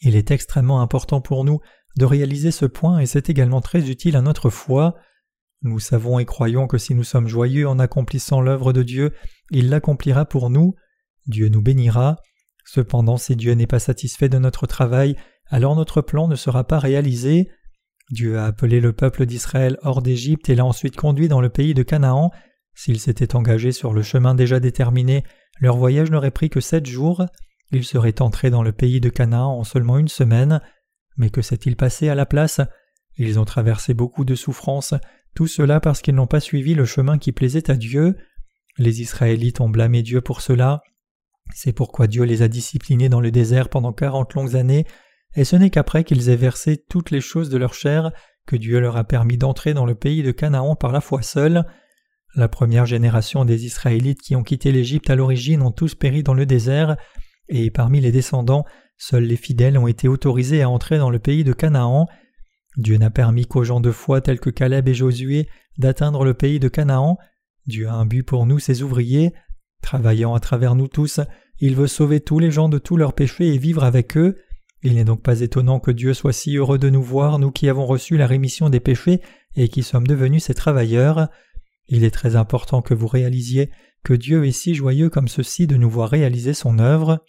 [0.00, 1.60] Il est extrêmement important pour nous
[1.96, 4.96] de réaliser ce point et c'est également très utile à notre foi.
[5.62, 9.14] Nous savons et croyons que si nous sommes joyeux en accomplissant l'œuvre de Dieu,
[9.50, 10.74] il l'accomplira pour nous,
[11.26, 12.16] Dieu nous bénira.
[12.66, 15.16] Cependant, si Dieu n'est pas satisfait de notre travail,
[15.48, 17.50] alors notre plan ne sera pas réalisé.
[18.10, 21.72] Dieu a appelé le peuple d'Israël hors d'Égypte et l'a ensuite conduit dans le pays
[21.72, 22.30] de Canaan.
[22.74, 25.24] S'ils s'étaient engagés sur le chemin déjà déterminé,
[25.60, 27.24] leur voyage n'aurait pris que sept jours.
[27.70, 30.60] Ils seraient entrés dans le pays de Canaan en seulement une semaine.
[31.16, 32.60] Mais que s'est-il passé à la place?
[33.16, 34.94] Ils ont traversé beaucoup de souffrances,
[35.34, 38.16] tout cela parce qu'ils n'ont pas suivi le chemin qui plaisait à Dieu.
[38.76, 40.82] Les Israélites ont blâmé Dieu pour cela.
[41.54, 44.86] C'est pourquoi Dieu les a disciplinés dans le désert pendant quarante longues années,
[45.36, 48.12] et ce n'est qu'après qu'ils aient versé toutes les choses de leur chair
[48.46, 51.64] que Dieu leur a permis d'entrer dans le pays de Canaan par la foi seule.
[52.36, 56.34] La première génération des Israélites qui ont quitté l'Égypte à l'origine ont tous péri dans
[56.34, 56.96] le désert,
[57.48, 58.64] et parmi les descendants,
[58.98, 62.08] seuls les fidèles ont été autorisés à entrer dans le pays de Canaan.
[62.76, 66.58] Dieu n'a permis qu'aux gens de foi tels que Caleb et Josué d'atteindre le pays
[66.58, 67.18] de Canaan.
[67.66, 69.32] Dieu a un but pour nous, ses ouvriers.
[69.80, 71.20] Travaillant à travers nous tous,
[71.60, 74.38] il veut sauver tous les gens de tous leurs péchés et vivre avec eux.
[74.82, 77.68] Il n'est donc pas étonnant que Dieu soit si heureux de nous voir, nous qui
[77.68, 79.20] avons reçu la rémission des péchés
[79.54, 81.28] et qui sommes devenus ses travailleurs.
[81.88, 83.70] Il est très important que vous réalisiez
[84.02, 87.24] que Dieu est si joyeux comme ceci de nous voir réaliser son œuvre.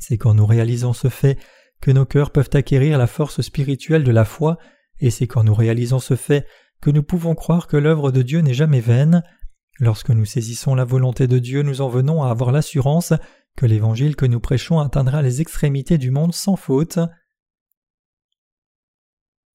[0.00, 1.38] C'est quand nous réalisons ce fait
[1.80, 4.58] que nos cœurs peuvent acquérir la force spirituelle de la foi,
[5.00, 6.46] et c'est quand nous réalisons ce fait
[6.80, 9.22] que nous pouvons croire que l'œuvre de Dieu n'est jamais vaine.
[9.80, 13.12] Lorsque nous saisissons la volonté de Dieu, nous en venons à avoir l'assurance
[13.56, 16.98] que l'évangile que nous prêchons atteindra les extrémités du monde sans faute.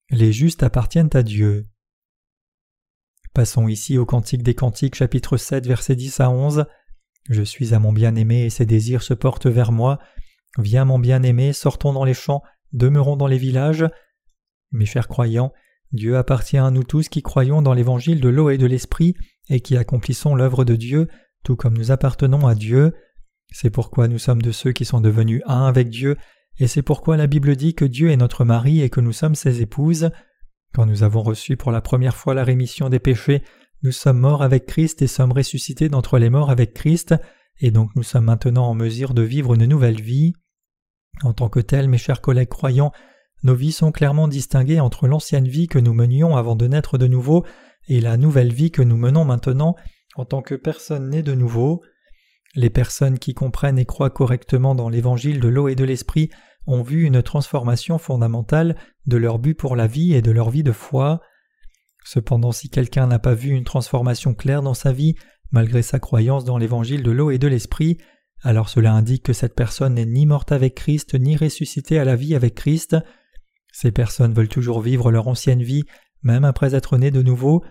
[0.10, 1.67] Les justes appartiennent à Dieu.
[3.33, 6.65] Passons ici au Cantique des Cantiques chapitre 7 versets 10 à 11.
[7.29, 9.99] Je suis à mon bien-aimé et ses désirs se portent vers moi.
[10.57, 12.41] Viens mon bien-aimé, sortons dans les champs,
[12.73, 13.85] demeurons dans les villages.
[14.71, 15.53] Mes chers croyants,
[15.91, 19.15] Dieu appartient à nous tous qui croyons dans l'évangile de l'eau et de l'esprit
[19.47, 21.07] et qui accomplissons l'œuvre de Dieu,
[21.43, 22.95] tout comme nous appartenons à Dieu.
[23.51, 26.17] C'est pourquoi nous sommes de ceux qui sont devenus un avec Dieu,
[26.57, 29.35] et c'est pourquoi la Bible dit que Dieu est notre mari et que nous sommes
[29.35, 30.09] ses épouses.
[30.73, 33.43] Quand nous avons reçu pour la première fois la rémission des péchés,
[33.82, 37.15] nous sommes morts avec Christ et sommes ressuscités d'entre les morts avec Christ,
[37.60, 40.34] et donc nous sommes maintenant en mesure de vivre une nouvelle vie.
[41.23, 42.91] En tant que tels, mes chers collègues croyants,
[43.43, 47.08] nos vies sont clairement distinguées entre l'ancienne vie que nous menions avant de naître de
[47.08, 47.45] nouveau
[47.88, 49.75] et la nouvelle vie que nous menons maintenant
[50.15, 51.82] en tant que personnes nées de nouveau.
[52.55, 56.29] Les personnes qui comprennent et croient correctement dans l'évangile de l'eau et de l'esprit
[56.69, 58.75] ont vu une transformation fondamentale
[59.08, 61.21] de leur but pour la vie et de leur vie de foi.
[62.05, 65.15] Cependant, si quelqu'un n'a pas vu une transformation claire dans sa vie,
[65.51, 67.97] malgré sa croyance dans l'évangile de l'eau et de l'esprit,
[68.43, 72.15] alors cela indique que cette personne n'est ni morte avec Christ ni ressuscitée à la
[72.15, 72.95] vie avec Christ.
[73.71, 75.84] Ces personnes veulent toujours vivre leur ancienne vie,
[76.21, 77.63] même après être nées de nouveau.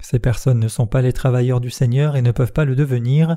[0.00, 3.36] Ces personnes ne sont pas les travailleurs du Seigneur et ne peuvent pas le devenir.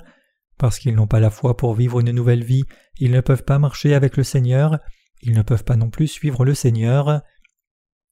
[0.58, 2.64] Parce qu'ils n'ont pas la foi pour vivre une nouvelle vie,
[2.98, 4.80] ils ne peuvent pas marcher avec le Seigneur,
[5.26, 7.22] ils ne peuvent pas non plus suivre le Seigneur.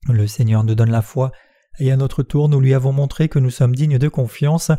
[0.09, 1.31] Le Seigneur nous donne la foi,
[1.79, 4.71] et à notre tour nous lui avons montré que nous sommes dignes de confiance.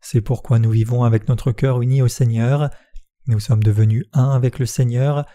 [0.00, 2.70] C'est pourquoi nous vivons avec notre cœur uni au Seigneur.
[3.28, 5.26] Nous sommes devenus un avec le Seigneur.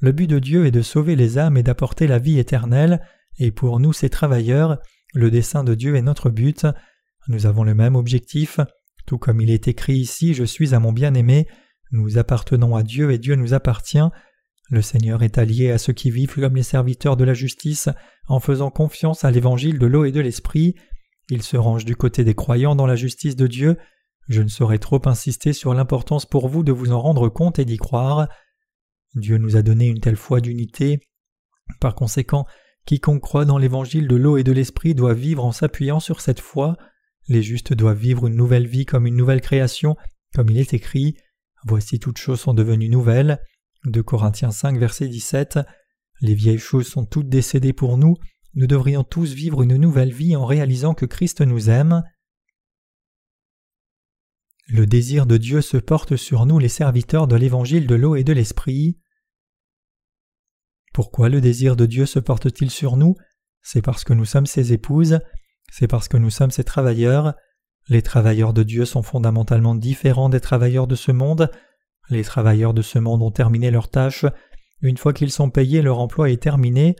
[0.00, 3.00] Le but de Dieu est de sauver les âmes et d'apporter la vie éternelle,
[3.38, 4.78] et pour nous, ces travailleurs,
[5.14, 6.66] le dessein de Dieu est notre but.
[7.28, 8.58] Nous avons le même objectif.
[9.06, 11.46] Tout comme il est écrit ici, Je suis à mon bien-aimé,
[11.92, 13.98] nous appartenons à Dieu et Dieu nous appartient.
[14.70, 17.88] Le Seigneur est allié à ceux qui vivent comme les serviteurs de la justice
[18.28, 20.76] en faisant confiance à l'évangile de l'eau et de l'esprit.
[21.28, 23.76] Il se range du côté des croyants dans la justice de Dieu.
[24.28, 27.64] Je ne saurais trop insister sur l'importance pour vous de vous en rendre compte et
[27.64, 28.28] d'y croire.
[29.16, 31.00] Dieu nous a donné une telle foi d'unité.
[31.80, 32.46] Par conséquent,
[32.86, 36.40] quiconque croit dans l'évangile de l'eau et de l'esprit doit vivre en s'appuyant sur cette
[36.40, 36.76] foi.
[37.26, 39.96] Les justes doivent vivre une nouvelle vie comme une nouvelle création,
[40.32, 41.16] comme il est écrit.
[41.66, 43.40] Voici toutes choses sont devenues nouvelles.
[43.84, 45.58] De Corinthiens 5, verset 17.
[46.20, 48.16] Les vieilles choses sont toutes décédées pour nous.
[48.54, 52.02] Nous devrions tous vivre une nouvelle vie en réalisant que Christ nous aime.
[54.68, 58.24] Le désir de Dieu se porte sur nous les serviteurs de l'évangile de l'eau et
[58.24, 58.98] de l'esprit.
[60.92, 63.16] Pourquoi le désir de Dieu se porte-t-il sur nous?
[63.62, 65.20] C'est parce que nous sommes ses épouses,
[65.72, 67.34] c'est parce que nous sommes ses travailleurs.
[67.88, 71.50] Les travailleurs de Dieu sont fondamentalement différents des travailleurs de ce monde.
[72.08, 74.24] Les travailleurs de ce monde ont terminé leurs tâches.
[74.82, 76.96] Une fois qu'ils sont payés, leur emploi est terminé.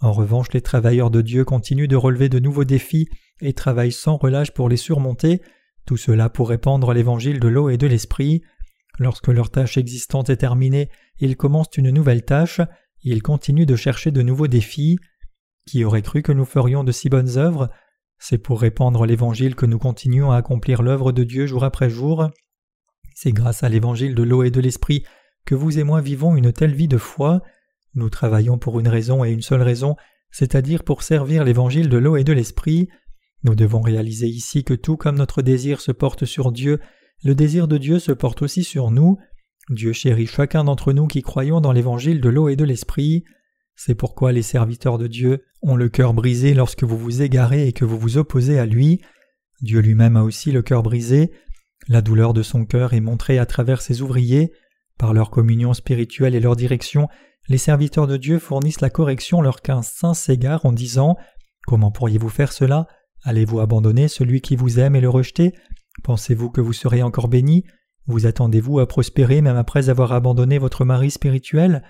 [0.00, 3.08] En revanche, les travailleurs de Dieu continuent de relever de nouveaux défis
[3.40, 5.42] et travaillent sans relâche pour les surmonter,
[5.86, 8.42] tout cela pour répandre l'évangile de l'eau et de l'esprit.
[8.98, 10.88] Lorsque leur tâche existante est terminée,
[11.18, 12.60] ils commencent une nouvelle tâche,
[13.02, 14.98] ils continuent de chercher de nouveaux défis.
[15.66, 17.70] Qui aurait cru que nous ferions de si bonnes œuvres?
[18.18, 22.30] C'est pour répandre l'évangile que nous continuons à accomplir l'œuvre de Dieu jour après jour.
[23.14, 25.04] C'est grâce à l'évangile de l'eau et de l'esprit
[25.46, 27.42] que vous et moi vivons une telle vie de foi.
[27.94, 29.96] Nous travaillons pour une raison et une seule raison,
[30.30, 32.88] c'est-à-dire pour servir l'évangile de l'eau et de l'esprit.
[33.44, 36.80] Nous devons réaliser ici que tout comme notre désir se porte sur Dieu,
[37.22, 39.18] le désir de Dieu se porte aussi sur nous.
[39.70, 43.24] Dieu chérit chacun d'entre nous qui croyons dans l'évangile de l'eau et de l'esprit.
[43.76, 47.72] C'est pourquoi les serviteurs de Dieu ont le cœur brisé lorsque vous vous égarez et
[47.72, 49.00] que vous vous opposez à lui.
[49.62, 51.32] Dieu lui-même a aussi le cœur brisé.
[51.88, 54.52] La douleur de son cœur est montrée à travers ses ouvriers.
[54.98, 57.08] Par leur communion spirituelle et leur direction,
[57.48, 61.16] les serviteurs de Dieu fournissent la correction lorsqu'un saint s'égare en disant
[61.66, 62.86] Comment pourriez-vous faire cela?
[63.22, 65.54] Allez-vous abandonner celui qui vous aime et le rejeter?
[66.02, 67.64] Pensez-vous que vous serez encore béni?
[68.06, 71.82] Vous attendez-vous à prospérer même après avoir abandonné votre mari spirituel?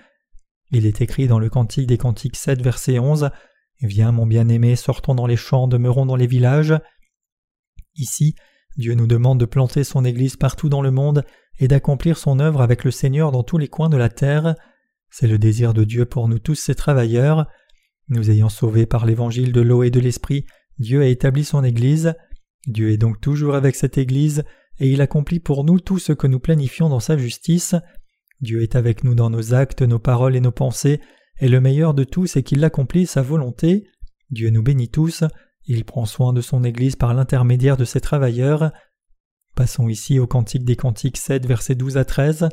[0.71, 3.29] Il est écrit dans le Cantique des Cantiques 7, verset 11
[3.81, 6.73] Viens, mon bien-aimé, sortons dans les champs, demeurons dans les villages.
[7.95, 8.35] Ici,
[8.77, 11.23] Dieu nous demande de planter son Église partout dans le monde
[11.59, 14.55] et d'accomplir son œuvre avec le Seigneur dans tous les coins de la terre.
[15.09, 17.47] C'est le désir de Dieu pour nous tous ces travailleurs.
[18.09, 20.45] Nous ayant sauvés par l'évangile de l'eau et de l'esprit,
[20.77, 22.13] Dieu a établi son Église.
[22.67, 24.43] Dieu est donc toujours avec cette Église,
[24.79, 27.75] et il accomplit pour nous tout ce que nous planifions dans sa justice.
[28.41, 30.99] Dieu est avec nous dans nos actes, nos paroles et nos pensées,
[31.39, 33.87] et le meilleur de tout, c'est qu'il accomplit sa volonté.
[34.31, 35.23] Dieu nous bénit tous.
[35.67, 38.71] Il prend soin de son Église par l'intermédiaire de ses travailleurs.
[39.55, 42.49] Passons ici au Cantique des Cantiques 7, versets 12 à 13.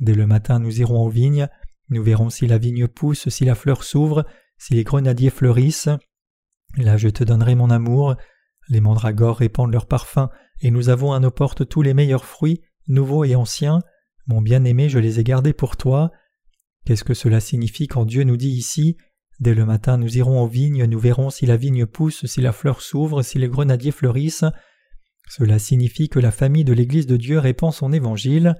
[0.00, 1.48] Dès le matin, nous irons aux vignes.
[1.90, 4.24] Nous verrons si la vigne pousse, si la fleur s'ouvre,
[4.56, 5.90] si les grenadiers fleurissent.
[6.76, 8.16] Là, je te donnerai mon amour.
[8.68, 10.30] Les mandragores répandent leur parfum,
[10.60, 13.80] et nous avons à nos portes tous les meilleurs fruits, nouveaux et anciens.
[14.26, 16.12] Mon bien-aimé, je les ai gardés pour toi.
[16.84, 18.96] Qu'est-ce que cela signifie quand Dieu nous dit ici?
[19.40, 22.52] Dès le matin nous irons aux vignes, nous verrons si la vigne pousse, si la
[22.52, 24.44] fleur s'ouvre, si les grenadiers fleurissent.
[25.28, 28.56] Cela signifie que la famille de l'Église de Dieu répand son évangile.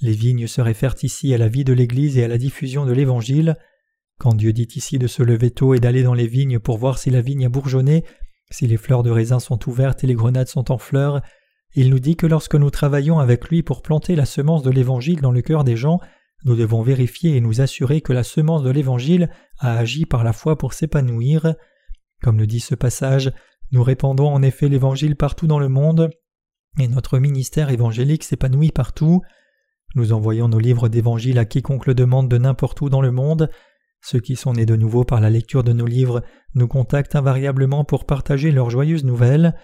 [0.00, 2.92] Les vignes se réfèrent ici à la vie de l'Église et à la diffusion de
[2.92, 3.56] l'Évangile.
[4.18, 6.98] Quand Dieu dit ici de se lever tôt et d'aller dans les vignes pour voir
[6.98, 8.04] si la vigne a bourgeonné,
[8.50, 11.22] si les fleurs de raisin sont ouvertes et les grenades sont en fleurs,
[11.74, 15.22] il nous dit que lorsque nous travaillons avec lui pour planter la semence de l'Évangile
[15.22, 16.00] dans le cœur des gens,
[16.44, 20.32] nous devons vérifier et nous assurer que la semence de l'Évangile a agi par la
[20.32, 21.54] foi pour s'épanouir.
[22.22, 23.32] Comme le dit ce passage,
[23.70, 26.10] nous répandons en effet l'Évangile partout dans le monde,
[26.78, 29.22] et notre ministère évangélique s'épanouit partout.
[29.94, 33.50] Nous envoyons nos livres d'Évangile à quiconque le demande de n'importe où dans le monde.
[34.00, 36.22] Ceux qui sont nés de nouveau par la lecture de nos livres
[36.54, 39.54] nous contactent invariablement pour partager leurs joyeuses nouvelles.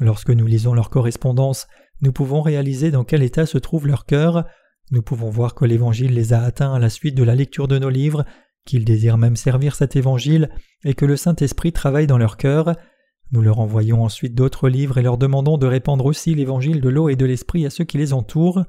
[0.00, 1.66] Lorsque nous lisons leur correspondance,
[2.00, 4.44] nous pouvons réaliser dans quel état se trouve leur cœur.
[4.90, 7.78] Nous pouvons voir que l'Évangile les a atteints à la suite de la lecture de
[7.78, 8.24] nos livres,
[8.64, 10.50] qu'ils désirent même servir cet Évangile,
[10.84, 12.74] et que le Saint-Esprit travaille dans leur cœur.
[13.30, 17.08] Nous leur envoyons ensuite d'autres livres et leur demandons de répandre aussi l'Évangile de l'eau
[17.08, 18.64] et de l'Esprit à ceux qui les entourent.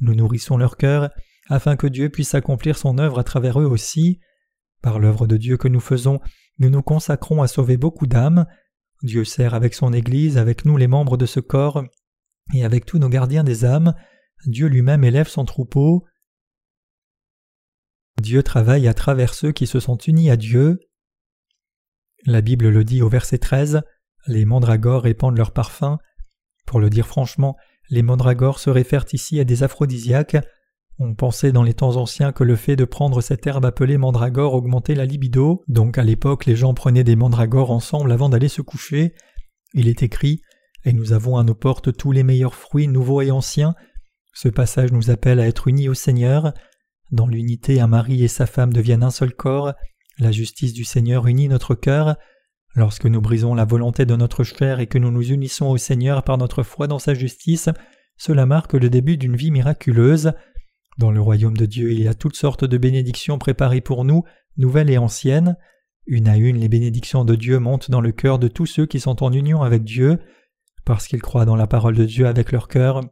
[0.00, 1.10] Nous nourrissons leur cœur,
[1.48, 4.20] afin que Dieu puisse accomplir son œuvre à travers eux aussi.
[4.82, 6.20] Par l'œuvre de Dieu que nous faisons,
[6.58, 8.46] nous nous consacrons à sauver beaucoup d'âmes.
[9.02, 11.84] Dieu sert avec son Église, avec nous les membres de ce corps,
[12.54, 13.94] et avec tous nos gardiens des âmes.
[14.46, 16.04] Dieu lui-même élève son troupeau.
[18.20, 20.80] Dieu travaille à travers ceux qui se sont unis à Dieu.
[22.26, 23.82] La Bible le dit au verset 13,
[24.26, 25.98] les mandragores répandent leur parfum.
[26.66, 27.56] Pour le dire franchement,
[27.88, 30.36] les mandragores se réfèrent ici à des aphrodisiaques.
[30.98, 34.52] On pensait dans les temps anciens que le fait de prendre cette herbe appelée mandragore
[34.52, 38.60] augmentait la libido, donc à l'époque les gens prenaient des mandragores ensemble avant d'aller se
[38.60, 39.14] coucher.
[39.72, 40.42] Il est écrit
[40.84, 43.74] Et nous avons à nos portes tous les meilleurs fruits nouveaux et anciens,
[44.42, 46.54] ce passage nous appelle à être unis au Seigneur.
[47.10, 49.74] Dans l'unité, un mari et sa femme deviennent un seul corps.
[50.18, 52.16] La justice du Seigneur unit notre cœur.
[52.74, 56.22] Lorsque nous brisons la volonté de notre chair et que nous nous unissons au Seigneur
[56.22, 57.68] par notre foi dans sa justice,
[58.16, 60.32] cela marque le début d'une vie miraculeuse.
[60.96, 64.22] Dans le royaume de Dieu, il y a toutes sortes de bénédictions préparées pour nous,
[64.56, 65.58] nouvelles et anciennes.
[66.06, 69.00] Une à une, les bénédictions de Dieu montent dans le cœur de tous ceux qui
[69.00, 70.18] sont en union avec Dieu.
[70.86, 73.02] Parce qu'ils croient dans la parole de Dieu avec leur cœur,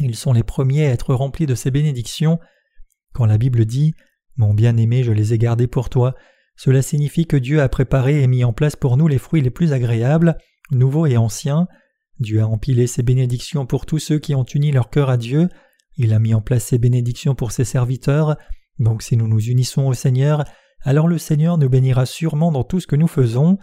[0.00, 2.38] ils sont les premiers à être remplis de ces bénédictions.
[3.12, 3.94] Quand la Bible dit
[4.36, 6.14] Mon bien-aimé, je les ai gardés pour toi,
[6.58, 9.50] cela signifie que Dieu a préparé et mis en place pour nous les fruits les
[9.50, 10.36] plus agréables,
[10.72, 11.68] nouveaux et anciens.
[12.18, 15.48] Dieu a empilé ses bénédictions pour tous ceux qui ont uni leur cœur à Dieu.
[15.96, 18.36] Il a mis en place ses bénédictions pour ses serviteurs.
[18.80, 20.44] Donc si nous nous unissons au Seigneur,
[20.82, 23.58] alors le Seigneur nous bénira sûrement dans tout ce que nous faisons.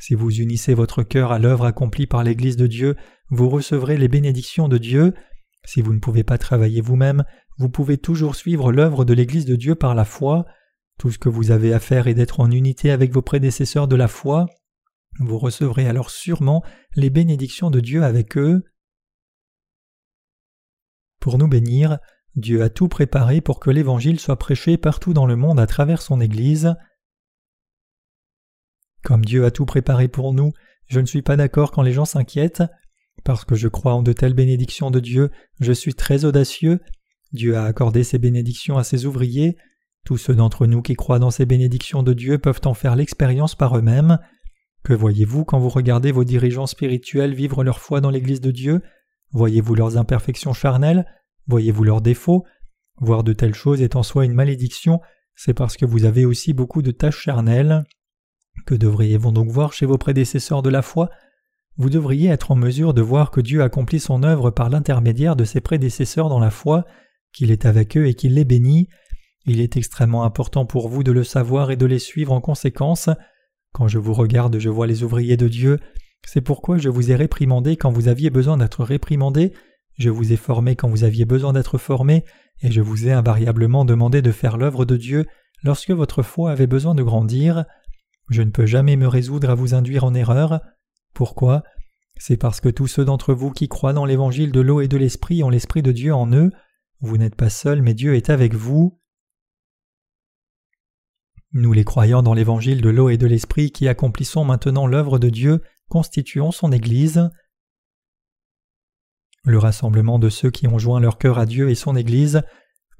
[0.00, 2.96] Si vous unissez votre cœur à l'œuvre accomplie par l'Église de Dieu,
[3.30, 5.14] vous recevrez les bénédictions de Dieu.
[5.64, 7.24] Si vous ne pouvez pas travailler vous-même,
[7.58, 10.46] vous pouvez toujours suivre l'œuvre de l'Église de Dieu par la foi.
[10.98, 13.96] Tout ce que vous avez à faire est d'être en unité avec vos prédécesseurs de
[13.96, 14.46] la foi.
[15.20, 16.64] Vous recevrez alors sûrement
[16.96, 18.64] les bénédictions de Dieu avec eux.
[21.20, 21.98] Pour nous bénir,
[22.34, 26.02] Dieu a tout préparé pour que l'Évangile soit prêché partout dans le monde à travers
[26.02, 26.74] son Église.
[29.04, 30.52] Comme Dieu a tout préparé pour nous,
[30.86, 32.62] je ne suis pas d'accord quand les gens s'inquiètent.
[33.24, 36.80] Parce que je crois en de telles bénédictions de Dieu, je suis très audacieux.
[37.32, 39.56] Dieu a accordé ces bénédictions à ses ouvriers.
[40.04, 43.54] Tous ceux d'entre nous qui croient dans ces bénédictions de Dieu peuvent en faire l'expérience
[43.54, 44.18] par eux-mêmes.
[44.82, 48.82] Que voyez-vous quand vous regardez vos dirigeants spirituels vivre leur foi dans l'Église de Dieu?
[49.30, 51.06] Voyez-vous leurs imperfections charnelles?
[51.46, 52.44] Voyez-vous leurs défauts?
[53.00, 55.00] Voir de telles choses est en soi une malédiction,
[55.34, 57.84] c'est parce que vous avez aussi beaucoup de tâches charnelles.
[58.66, 61.10] Que devriez-vous donc voir chez vos prédécesseurs de la foi?
[61.76, 65.44] Vous devriez être en mesure de voir que Dieu accomplit son œuvre par l'intermédiaire de
[65.44, 66.84] ses prédécesseurs dans la foi,
[67.32, 68.88] qu'il est avec eux et qu'il les bénit.
[69.46, 73.08] Il est extrêmement important pour vous de le savoir et de les suivre en conséquence.
[73.72, 75.78] Quand je vous regarde, je vois les ouvriers de Dieu.
[76.26, 79.52] C'est pourquoi je vous ai réprimandé quand vous aviez besoin d'être réprimandé,
[79.98, 82.24] je vous ai formé quand vous aviez besoin d'être formé,
[82.62, 85.26] et je vous ai invariablement demandé de faire l'œuvre de Dieu
[85.62, 87.64] lorsque votre foi avait besoin de grandir.
[88.30, 90.60] Je ne peux jamais me résoudre à vous induire en erreur.
[91.14, 91.62] Pourquoi?
[92.16, 94.96] C'est parce que tous ceux d'entre vous qui croient dans l'évangile de l'eau et de
[94.96, 96.50] l'esprit ont l'esprit de Dieu en eux.
[97.00, 99.00] Vous n'êtes pas seuls, mais Dieu est avec vous.
[101.52, 105.28] Nous les croyants dans l'évangile de l'eau et de l'esprit qui accomplissons maintenant l'œuvre de
[105.28, 107.28] Dieu, constituons son Église.
[109.44, 112.42] Le rassemblement de ceux qui ont joint leur cœur à Dieu et son Église.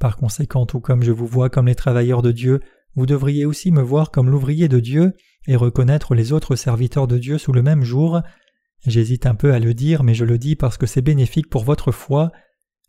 [0.01, 2.61] Par conséquent, tout comme je vous vois comme les travailleurs de Dieu,
[2.95, 5.13] vous devriez aussi me voir comme l'ouvrier de Dieu
[5.47, 8.21] et reconnaître les autres serviteurs de Dieu sous le même jour.
[8.87, 11.65] J'hésite un peu à le dire, mais je le dis parce que c'est bénéfique pour
[11.65, 12.33] votre foi.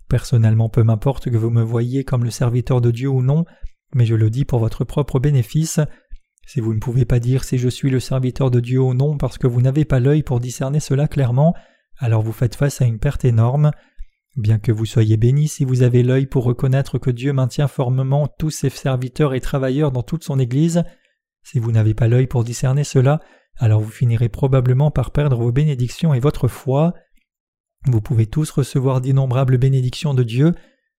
[0.10, 3.46] Personnellement, peu m'importe que vous me voyiez comme le serviteur de Dieu ou non,
[3.96, 5.80] mais je le dis pour votre propre bénéfice.
[6.46, 9.18] Si vous ne pouvez pas dire si je suis le serviteur de Dieu ou non
[9.18, 11.56] parce que vous n'avez pas l'œil pour discerner cela clairement,
[11.98, 13.72] alors vous faites face à une perte énorme.
[14.36, 18.28] Bien que vous soyez béni si vous avez l'œil pour reconnaître que Dieu maintient formellement
[18.28, 20.84] tous ses serviteurs et travailleurs dans toute son Église,
[21.44, 23.20] si vous n'avez pas l'œil pour discerner cela,
[23.58, 26.94] alors vous finirez probablement par perdre vos bénédictions et votre foi.
[27.86, 30.54] Vous pouvez tous recevoir d'innombrables bénédictions de Dieu.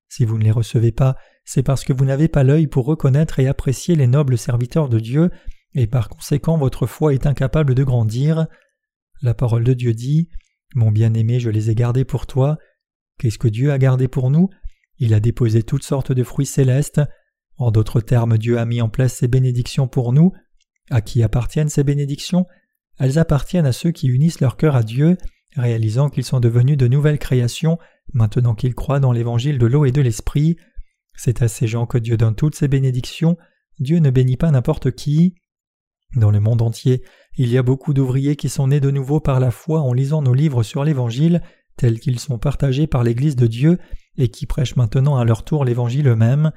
[0.08, 3.40] Si vous ne les recevez pas, c'est parce que vous n'avez pas l'œil pour reconnaître
[3.40, 5.30] et apprécier les nobles serviteurs de Dieu,
[5.74, 8.46] et par conséquent votre foi est incapable de grandir.
[9.22, 10.28] La parole de Dieu dit
[10.74, 12.58] Mon bien-aimé, je les ai gardés pour toi.
[13.18, 14.50] Qu'est-ce que Dieu a gardé pour nous?
[14.98, 17.00] Il a déposé toutes sortes de fruits célestes.
[17.56, 20.32] En d'autres termes, Dieu a mis en place ses bénédictions pour nous.
[20.90, 22.46] À qui appartiennent ces bénédictions?
[22.98, 25.16] Elles appartiennent à ceux qui unissent leur cœur à Dieu,
[25.56, 27.78] réalisant qu'ils sont devenus de nouvelles créations
[28.12, 30.56] maintenant qu'ils croient dans l'évangile de l'eau et de l'esprit.
[31.16, 33.36] C'est à ces gens que Dieu donne toutes ses bénédictions.
[33.78, 35.34] Dieu ne bénit pas n'importe qui.
[36.16, 37.02] Dans le monde entier,
[37.36, 40.22] il y a beaucoup d'ouvriers qui sont nés de nouveau par la foi en lisant
[40.22, 41.42] nos livres sur l'Évangile,
[41.76, 43.78] tels qu'ils sont partagés par l'Église de Dieu,
[44.16, 46.52] et qui prêchent maintenant à leur tour l'Évangile eux-mêmes.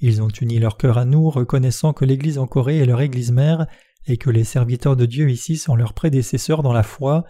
[0.00, 3.32] Ils ont uni leur cœur à nous, reconnaissant que l'Église en Corée est leur Église
[3.32, 3.66] mère,
[4.06, 7.24] et que les serviteurs de Dieu ici sont leurs prédécesseurs dans la foi.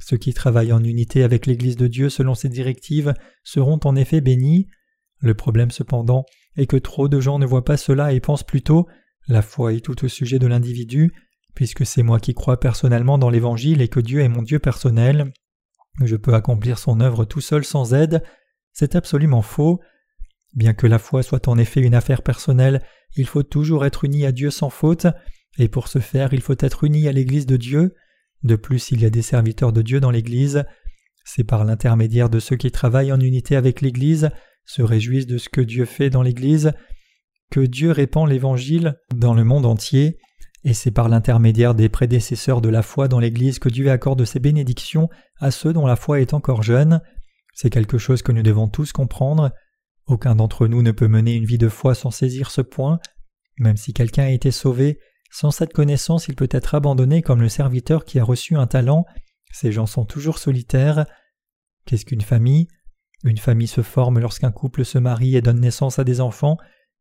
[0.00, 4.20] Ceux qui travaillent en unité avec l'Église de Dieu selon ses directives seront en effet
[4.20, 4.68] bénis.
[5.20, 6.24] Le problème cependant
[6.56, 8.86] est que trop de gens ne voient pas cela et pensent plutôt
[9.26, 11.12] la foi est tout au sujet de l'individu,
[11.54, 15.32] puisque c'est moi qui crois personnellement dans l'Évangile et que Dieu est mon Dieu personnel.
[16.02, 18.22] Je peux accomplir son œuvre tout seul sans aide.
[18.72, 19.80] C'est absolument faux.
[20.54, 22.82] Bien que la foi soit en effet une affaire personnelle,
[23.16, 25.06] il faut toujours être uni à Dieu sans faute,
[25.58, 27.94] et pour ce faire il faut être uni à l'Église de Dieu.
[28.42, 30.64] De plus, il y a des serviteurs de Dieu dans l'Église.
[31.24, 34.30] C'est par l'intermédiaire de ceux qui travaillent en unité avec l'Église,
[34.66, 36.72] se réjouissent de ce que Dieu fait dans l'Église,
[37.50, 40.18] que Dieu répand l'Évangile dans le monde entier,
[40.64, 44.40] et c'est par l'intermédiaire des prédécesseurs de la foi dans l'Église que Dieu accorde ses
[44.40, 47.02] bénédictions à ceux dont la foi est encore jeune.
[47.54, 49.52] C'est quelque chose que nous devons tous comprendre.
[50.06, 52.98] Aucun d'entre nous ne peut mener une vie de foi sans saisir ce point.
[53.58, 54.98] Même si quelqu'un a été sauvé,
[55.30, 59.04] sans cette connaissance, il peut être abandonné comme le serviteur qui a reçu un talent.
[59.52, 61.06] Ces gens sont toujours solitaires.
[61.84, 62.68] Qu'est-ce qu'une famille?
[63.22, 66.56] Une famille se forme lorsqu'un couple se marie et donne naissance à des enfants.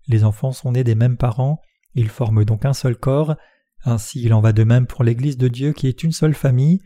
[0.07, 1.61] Les enfants sont nés des mêmes parents.
[1.95, 3.35] Ils forment donc un seul corps.
[3.85, 6.79] Ainsi, il en va de même pour l'Église de Dieu qui est une seule famille.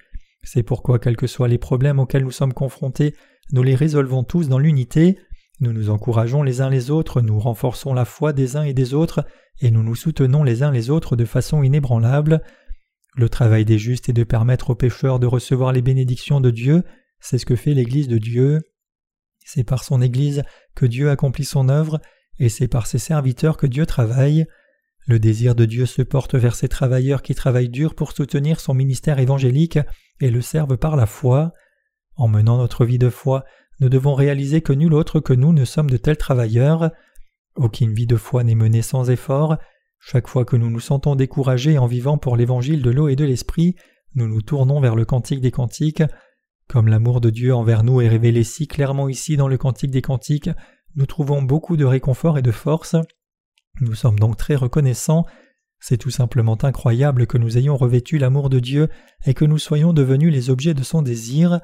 [0.43, 3.15] C'est pourquoi, quels que soient les problèmes auxquels nous sommes confrontés,
[3.51, 5.17] nous les résolvons tous dans l'unité.
[5.59, 8.93] Nous nous encourageons les uns les autres, nous renforçons la foi des uns et des
[8.93, 9.25] autres,
[9.59, 12.41] et nous nous soutenons les uns les autres de façon inébranlable.
[13.15, 16.83] Le travail des justes est de permettre aux pécheurs de recevoir les bénédictions de Dieu,
[17.19, 18.61] c'est ce que fait l'Église de Dieu.
[19.43, 20.43] C'est par son Église
[20.75, 21.99] que Dieu accomplit son œuvre,
[22.39, 24.45] et c'est par ses serviteurs que Dieu travaille.
[25.07, 28.73] Le désir de Dieu se porte vers ses travailleurs qui travaillent dur pour soutenir son
[28.73, 29.79] ministère évangélique
[30.19, 31.53] et le servent par la foi.
[32.17, 33.45] En menant notre vie de foi,
[33.79, 36.91] nous devons réaliser que nul autre que nous ne sommes de tels travailleurs.
[37.55, 39.57] Aucune vie de foi n'est menée sans effort.
[39.99, 43.23] Chaque fois que nous nous sentons découragés en vivant pour l'évangile de l'eau et de
[43.23, 43.75] l'esprit,
[44.15, 46.03] nous nous tournons vers le cantique des cantiques.
[46.67, 50.01] Comme l'amour de Dieu envers nous est révélé si clairement ici dans le cantique des
[50.01, 50.49] cantiques,
[50.95, 52.97] nous trouvons beaucoup de réconfort et de force.
[53.81, 55.25] Nous sommes donc très reconnaissants.
[55.79, 58.89] C'est tout simplement incroyable que nous ayons revêtu l'amour de Dieu
[59.25, 61.59] et que nous soyons devenus les objets de son désir.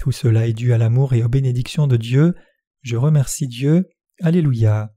[0.00, 2.34] Tout cela est dû à l'amour et aux bénédictions de Dieu.
[2.82, 3.88] Je remercie Dieu.
[4.20, 4.92] Alléluia.